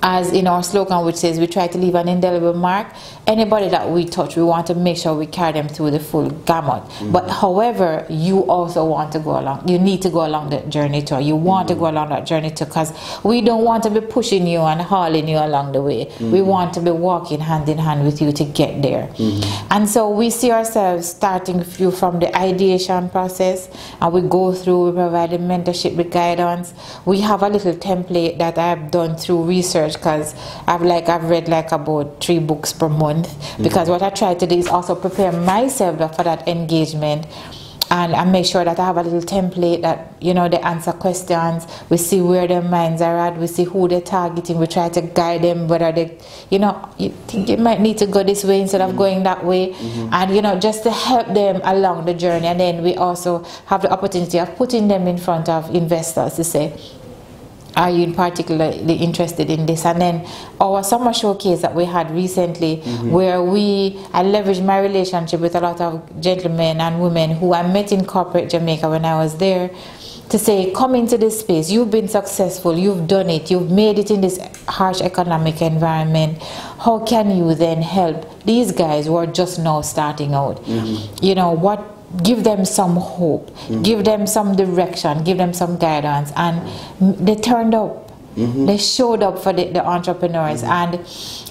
as 0.02 0.32
in 0.32 0.46
our 0.46 0.62
slogan 0.62 1.04
which 1.04 1.16
says 1.16 1.38
we 1.38 1.46
try 1.46 1.66
to 1.66 1.78
leave 1.78 1.94
an 1.94 2.08
indelible 2.08 2.54
mark 2.54 2.86
anybody 3.26 3.68
that 3.68 3.88
we 3.90 4.04
touch 4.04 4.36
we 4.36 4.42
want 4.42 4.66
to 4.66 4.74
make 4.74 4.96
sure 4.96 5.14
we 5.14 5.26
carry 5.26 5.52
them 5.52 5.68
through 5.68 5.90
the 5.90 6.00
full 6.00 6.30
gamut 6.30 6.82
mm-hmm. 6.82 7.12
but 7.12 7.28
however 7.28 8.06
you 8.08 8.40
also 8.50 8.84
want 8.84 9.12
to 9.12 9.18
go 9.18 9.38
along 9.38 9.66
you 9.68 9.78
need 9.78 10.00
to 10.00 10.08
go 10.08 10.26
along 10.26 10.48
that 10.50 10.68
journey 10.68 11.02
too 11.02 11.20
you 11.20 11.36
want 11.36 11.68
mm-hmm. 11.68 11.76
to 11.76 11.80
go 11.80 11.90
along 11.90 12.08
that 12.08 12.26
journey 12.26 12.50
too 12.50 12.64
because 12.64 12.92
we 13.24 13.40
don't 13.40 13.64
want 13.64 13.82
to 13.82 13.90
be 13.90 14.00
pushing 14.00 14.46
you 14.46 14.60
and 14.60 14.80
hauling 14.80 15.28
you 15.28 15.36
along 15.36 15.72
the 15.72 15.82
way 15.82 16.06
mm-hmm. 16.06 16.30
we 16.30 16.40
want 16.40 16.72
to 16.72 16.80
be 16.80 16.90
walking 16.90 17.40
hand 17.40 17.68
in 17.68 17.78
hand 17.78 18.04
with 18.04 18.20
you 18.22 18.32
to 18.32 18.44
get 18.44 18.80
there 18.82 19.06
mm-hmm. 19.08 19.72
and 19.72 19.88
so 19.88 20.08
we 20.08 20.30
see 20.30 20.50
ourselves 20.50 21.08
starting 21.08 21.64
you 21.78 21.90
from 21.90 22.18
the 22.20 22.36
ideation 22.36 23.08
process 23.10 23.68
and 24.00 24.12
we 24.12 24.20
go 24.22 24.52
through 24.52 24.86
we 24.86 24.92
provide 24.92 25.30
mentorship 25.30 25.94
with 25.96 26.10
guidance 26.10 26.72
we 27.04 27.20
have 27.20 27.42
a 27.42 27.48
little 27.48 27.74
template 27.74 28.38
that 28.38 28.56
i've 28.58 28.90
done 28.90 29.16
through 29.16 29.42
research 29.44 29.89
research 29.90 30.00
because 30.00 30.34
I've 30.66 30.82
like 30.82 31.08
I've 31.08 31.28
read 31.28 31.48
like 31.48 31.72
about 31.72 32.22
three 32.22 32.38
books 32.38 32.72
per 32.72 32.88
month 32.88 33.28
mm-hmm. 33.28 33.62
because 33.62 33.88
what 33.88 34.02
I 34.02 34.10
try 34.10 34.34
to 34.34 34.46
do 34.46 34.56
is 34.56 34.68
also 34.68 34.94
prepare 34.94 35.32
myself 35.32 36.16
for 36.16 36.22
that 36.24 36.46
engagement 36.48 37.26
and 37.92 38.14
I 38.14 38.24
make 38.24 38.46
sure 38.46 38.64
that 38.64 38.78
I 38.78 38.84
have 38.86 38.98
a 38.98 39.02
little 39.02 39.20
template 39.20 39.82
that 39.82 40.14
you 40.20 40.32
know 40.32 40.48
they 40.48 40.60
answer 40.60 40.92
questions. 40.92 41.66
We 41.90 41.96
see 41.96 42.20
where 42.20 42.46
their 42.46 42.62
minds 42.62 43.02
are 43.02 43.18
at. 43.18 43.36
We 43.36 43.48
see 43.48 43.64
who 43.64 43.88
they're 43.88 44.00
targeting. 44.00 44.60
We 44.60 44.68
try 44.68 44.90
to 44.90 45.00
guide 45.02 45.42
them 45.42 45.66
whether 45.66 45.90
they, 45.90 46.16
you 46.50 46.60
know, 46.60 46.88
you 46.98 47.10
think 47.26 47.48
you 47.48 47.56
might 47.56 47.80
need 47.80 47.98
to 47.98 48.06
go 48.06 48.22
this 48.22 48.44
way 48.44 48.60
instead 48.60 48.80
of 48.80 48.90
mm-hmm. 48.90 48.98
going 48.98 49.22
that 49.24 49.44
way, 49.44 49.72
mm-hmm. 49.72 50.14
and 50.14 50.32
you 50.32 50.40
know 50.40 50.56
just 50.60 50.84
to 50.84 50.92
help 50.92 51.34
them 51.34 51.60
along 51.64 52.04
the 52.04 52.14
journey. 52.14 52.46
And 52.46 52.60
then 52.60 52.82
we 52.84 52.94
also 52.94 53.44
have 53.66 53.82
the 53.82 53.90
opportunity 53.90 54.38
of 54.38 54.54
putting 54.54 54.86
them 54.86 55.08
in 55.08 55.18
front 55.18 55.48
of 55.48 55.74
investors 55.74 56.34
to 56.34 56.44
say, 56.44 56.78
are 57.76 57.90
you 57.90 58.12
particularly 58.12 58.96
interested 58.96 59.50
in 59.50 59.66
this? 59.66 59.84
And 59.84 60.00
then 60.00 60.28
our 60.60 60.82
summer 60.82 61.12
showcase 61.12 61.62
that 61.62 61.74
we 61.74 61.84
had 61.84 62.10
recently, 62.10 62.78
mm-hmm. 62.78 63.10
where 63.10 63.42
we 63.42 63.98
I 64.12 64.22
leveraged 64.22 64.64
my 64.64 64.80
relationship 64.80 65.40
with 65.40 65.54
a 65.54 65.60
lot 65.60 65.80
of 65.80 66.20
gentlemen 66.20 66.80
and 66.80 67.00
women 67.00 67.30
who 67.32 67.54
I 67.54 67.62
met 67.62 67.92
in 67.92 68.04
corporate 68.04 68.50
Jamaica 68.50 68.88
when 68.88 69.04
I 69.04 69.16
was 69.16 69.38
there 69.38 69.70
to 70.30 70.38
say, 70.38 70.72
come 70.72 70.94
into 70.94 71.18
this 71.18 71.40
space. 71.40 71.70
You've 71.70 71.90
been 71.90 72.06
successful. 72.08 72.78
You've 72.78 73.08
done 73.08 73.28
it. 73.30 73.50
You've 73.50 73.70
made 73.70 73.98
it 73.98 74.10
in 74.10 74.20
this 74.20 74.38
harsh 74.68 75.00
economic 75.00 75.60
environment. 75.60 76.40
How 76.42 77.04
can 77.04 77.36
you 77.36 77.54
then 77.54 77.82
help 77.82 78.44
these 78.44 78.70
guys 78.70 79.06
who 79.06 79.16
are 79.16 79.26
just 79.26 79.58
now 79.58 79.80
starting 79.80 80.34
out? 80.34 80.62
Mm-hmm. 80.64 81.24
You 81.24 81.34
know 81.34 81.50
what 81.50 81.99
give 82.22 82.44
them 82.44 82.64
some 82.64 82.96
hope, 82.96 83.50
mm-hmm. 83.50 83.82
give 83.82 84.04
them 84.04 84.26
some 84.26 84.56
direction, 84.56 85.22
give 85.24 85.38
them 85.38 85.52
some 85.52 85.78
guidance, 85.78 86.32
and 86.36 86.60
they 87.00 87.36
turned 87.36 87.74
up. 87.74 88.09
Mm-hmm. 88.36 88.66
They 88.66 88.78
showed 88.78 89.22
up 89.22 89.38
for 89.38 89.52
the, 89.52 89.70
the 89.72 89.84
entrepreneurs. 89.84 90.62
Mm-hmm. 90.62 90.70
And 90.70 90.94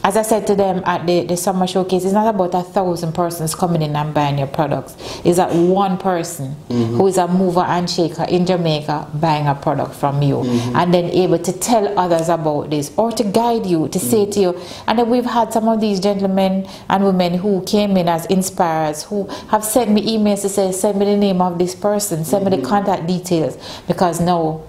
as 0.04 0.16
I 0.16 0.22
said 0.22 0.48
to 0.48 0.56
them 0.56 0.82
at 0.86 1.06
the, 1.06 1.26
the 1.26 1.38
summer 1.38 1.68
showcase, 1.68 2.06
it's 2.06 2.14
not 2.14 2.34
about 2.34 2.54
a 2.54 2.64
thousand 2.64 3.14
persons 3.14 3.54
coming 3.56 3.82
in 3.82 3.96
and 3.96 4.14
buying 4.14 4.38
your 4.38 4.48
products. 4.48 4.96
It's 5.26 5.38
that 5.38 5.54
one 5.54 5.98
person 5.98 6.56
mm-hmm. 6.70 6.96
who 6.96 7.08
is 7.08 7.18
a 7.18 7.28
mover 7.28 7.62
and 7.62 7.90
shaker 7.90 8.24
in 8.24 8.46
Jamaica 8.46 9.08
buying 9.16 9.48
a 9.48 9.56
product 9.56 9.96
from 9.96 10.22
you 10.22 10.36
mm-hmm. 10.36 10.76
and 10.76 10.94
then 10.94 11.06
able 11.06 11.40
to 11.40 11.52
tell 11.52 11.98
others 12.00 12.30
about 12.30 12.70
this 12.70 12.92
or 12.98 13.12
to 13.12 13.24
guide 13.24 13.66
you, 13.66 13.88
to 13.90 14.00
say 14.00 14.26
to 14.26 14.40
you. 14.40 14.62
And 14.88 15.00
then 15.00 15.10
we've 15.10 15.26
had 15.26 15.52
some 15.52 15.68
of 15.68 15.82
these 15.82 16.00
gentlemen 16.00 16.68
and 16.90 17.04
women 17.04 17.34
who 17.36 17.64
came 17.66 17.98
in 17.98 18.08
as 18.08 18.26
inspirers 18.28 19.04
who 19.04 19.28
have 19.50 19.64
sent 19.66 19.92
me 19.92 20.18
emails 20.18 20.42
to 20.42 20.50
say, 20.50 20.72
send 20.72 20.98
me 20.98 21.06
the 21.06 21.18
name 21.18 21.42
of 21.42 21.58
this 21.60 21.76
person, 21.76 22.24
send 22.24 22.46
me 22.46 22.56
the 22.56 22.62
contact 22.62 23.08
details 23.08 23.58
because 23.88 24.22
now 24.22 24.62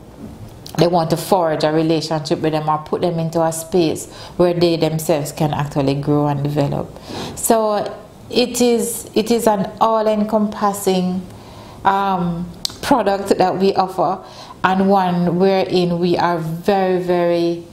they 0.79 0.87
want 0.87 1.11
to 1.11 1.17
forge 1.17 1.65
a 1.65 1.73
relationship 1.73 2.41
with 2.41 2.53
them 2.53 2.69
or 2.69 2.79
put 2.79 3.01
them 3.01 3.19
into 3.19 3.43
a 3.43 3.53
space 3.53 4.13
where 4.37 4.55
they 4.55 4.77
themselves 4.77 5.33
can 5.33 5.53
actually 5.53 5.95
grow 5.95 6.29
and 6.29 6.43
develop. 6.43 6.97
So 7.37 7.97
it 8.31 8.61
is 8.61 9.11
it 9.15 9.31
is 9.31 9.47
an 9.47 9.71
all-encompassing 9.81 11.27
um, 11.85 12.51
product 12.83 13.37
that 13.39 13.57
we 13.59 13.75
offer 13.75 14.25
and 14.63 14.89
one 14.89 15.39
wherein 15.39 15.99
we 15.99 16.17
are 16.17 16.39
very 16.39 17.03
very 17.03 17.65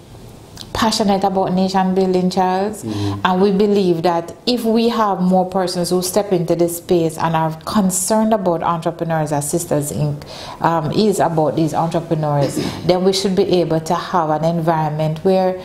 passionate 0.77 1.23
about 1.23 1.53
nation 1.53 1.95
building, 1.95 2.29
Charles, 2.29 2.83
mm-hmm. 2.83 3.19
and 3.25 3.41
we 3.41 3.51
believe 3.51 4.03
that 4.03 4.35
if 4.45 4.63
we 4.63 4.89
have 4.89 5.19
more 5.19 5.49
persons 5.49 5.89
who 5.89 6.03
step 6.03 6.31
into 6.31 6.55
this 6.55 6.77
space 6.77 7.17
and 7.17 7.35
are 7.35 7.51
concerned 7.61 8.31
about 8.31 8.61
entrepreneurs, 8.61 9.31
as 9.31 9.49
Sisters 9.49 9.91
Inc. 9.91 10.23
Um, 10.61 10.91
is 10.91 11.19
about 11.19 11.55
these 11.55 11.73
entrepreneurs, 11.73 12.55
then 12.85 13.03
we 13.03 13.11
should 13.11 13.35
be 13.35 13.43
able 13.61 13.79
to 13.79 13.95
have 13.95 14.29
an 14.29 14.45
environment 14.45 15.17
where 15.25 15.59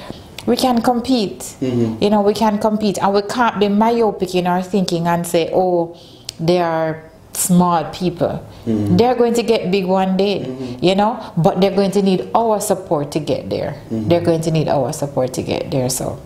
we 0.47 0.57
can 0.57 0.81
compete. 0.81 1.41
Mm-hmm. 1.41 2.03
You 2.03 2.09
know, 2.09 2.23
we 2.23 2.33
can 2.33 2.59
compete, 2.59 2.97
and 2.97 3.13
we 3.13 3.21
can't 3.21 3.61
be 3.61 3.69
myopic 3.69 4.35
in 4.35 4.47
our 4.47 4.63
thinking 4.63 5.07
and 5.07 5.27
say, 5.27 5.51
"Oh, 5.53 5.95
they 6.41 6.59
are." 6.59 7.12
Small 7.33 7.85
people. 7.91 8.45
Mm-hmm. 8.67 8.97
They're 8.97 9.15
going 9.15 9.35
to 9.35 9.43
get 9.43 9.71
big 9.71 9.87
one 9.87 10.17
day, 10.17 10.41
mm-hmm. 10.41 10.85
you 10.85 10.95
know, 10.95 11.33
but 11.37 11.61
they're 11.61 11.75
going 11.75 11.91
to 11.93 12.03
need 12.03 12.31
our 12.35 12.61
support 12.61 13.13
to 13.13 13.21
get 13.21 13.51
there. 13.51 13.83
Mm-hmm. 13.91 14.09
They're 14.09 14.25
going 14.25 14.41
to 14.43 14.51
need 14.51 14.69
our 14.69 14.93
support 14.93 15.35
to 15.35 15.43
get 15.43 15.71
there. 15.71 15.89
So 15.89 16.21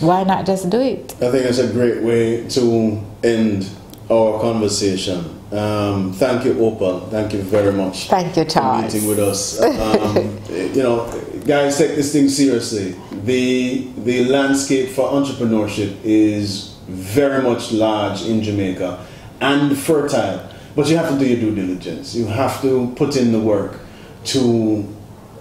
why 0.00 0.24
not 0.24 0.46
just 0.46 0.70
do 0.70 0.80
it? 0.80 1.14
I 1.14 1.30
think 1.30 1.46
it's 1.46 1.58
a 1.58 1.72
great 1.72 2.02
way 2.02 2.48
to 2.50 3.02
end 3.22 3.68
our 4.10 4.40
conversation. 4.40 5.34
Um, 5.52 6.12
thank 6.12 6.44
you, 6.44 6.58
Opal. 6.60 7.00
Thank 7.08 7.32
you 7.32 7.42
very 7.42 7.72
much. 7.72 8.08
Thank 8.08 8.36
you, 8.36 8.44
Charles. 8.44 8.92
For 8.92 8.98
meeting 8.98 9.08
with 9.08 9.18
us. 9.18 9.60
Um, 9.88 10.38
you 10.50 10.82
know, 10.82 11.06
guys, 11.46 11.78
take 11.78 11.96
this 11.96 12.12
thing 12.12 12.28
seriously. 12.28 12.94
The 13.24 13.88
the 14.04 14.24
landscape 14.26 14.90
for 14.90 15.08
entrepreneurship 15.08 15.96
is 16.04 16.76
very 16.86 17.42
much 17.42 17.72
large 17.72 18.22
in 18.22 18.42
Jamaica 18.42 19.04
and 19.40 19.76
fertile. 19.76 20.48
But 20.74 20.88
you 20.88 20.96
have 20.96 21.10
to 21.10 21.18
do 21.18 21.26
your 21.26 21.40
due 21.40 21.54
diligence. 21.54 22.14
You 22.14 22.26
have 22.26 22.60
to 22.62 22.92
put 22.96 23.16
in 23.16 23.32
the 23.32 23.40
work 23.40 23.80
to 24.26 24.96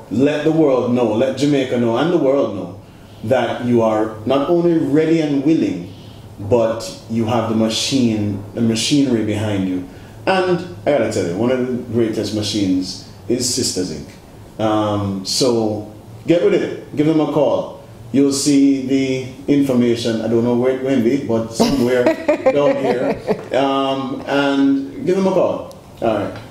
let 0.09 0.43
the 0.43 0.51
world 0.51 0.93
know, 0.93 1.13
let 1.13 1.37
Jamaica 1.37 1.79
know, 1.79 1.97
and 1.97 2.11
the 2.11 2.17
world 2.17 2.55
know 2.55 2.81
that 3.25 3.65
you 3.65 3.81
are 3.81 4.15
not 4.25 4.49
only 4.49 4.77
ready 4.77 5.21
and 5.21 5.43
willing, 5.43 5.93
but 6.39 6.99
you 7.09 7.25
have 7.25 7.49
the 7.49 7.55
machine, 7.55 8.43
the 8.53 8.61
machinery 8.61 9.25
behind 9.25 9.67
you. 9.67 9.87
And 10.25 10.75
I 10.85 10.91
gotta 10.91 11.11
tell 11.11 11.27
you, 11.27 11.37
one 11.37 11.51
of 11.51 11.67
the 11.67 11.73
greatest 11.93 12.35
machines 12.35 13.09
is 13.27 13.53
Sisters 13.53 13.91
Inc. 13.91 14.63
Um, 14.63 15.25
so 15.25 15.93
get 16.25 16.43
with 16.43 16.53
it. 16.53 16.95
Give 16.95 17.07
them 17.07 17.19
a 17.19 17.31
call 17.31 17.76
you'll 18.11 18.33
see 18.33 18.85
the 18.85 19.51
information. 19.51 20.21
I 20.21 20.27
don't 20.27 20.43
know 20.43 20.55
where 20.55 20.75
it 20.75 20.83
will 20.83 21.03
be, 21.03 21.25
but 21.25 21.49
somewhere 21.53 22.03
down 22.53 22.75
here. 22.75 23.19
Um, 23.53 24.21
and 24.27 25.05
give 25.05 25.15
them 25.15 25.27
a 25.27 25.31
call. 25.31 25.77
All 26.01 26.17
right. 26.17 26.41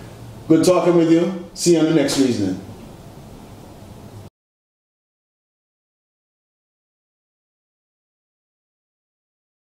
Good 0.49 0.65
talking 0.65 0.97
with 0.97 1.11
you. 1.11 1.45
See 1.55 1.73
you 1.75 1.81
on 1.81 1.87
the 1.87 1.95
next 1.95 2.19
reasoning. 2.19 2.61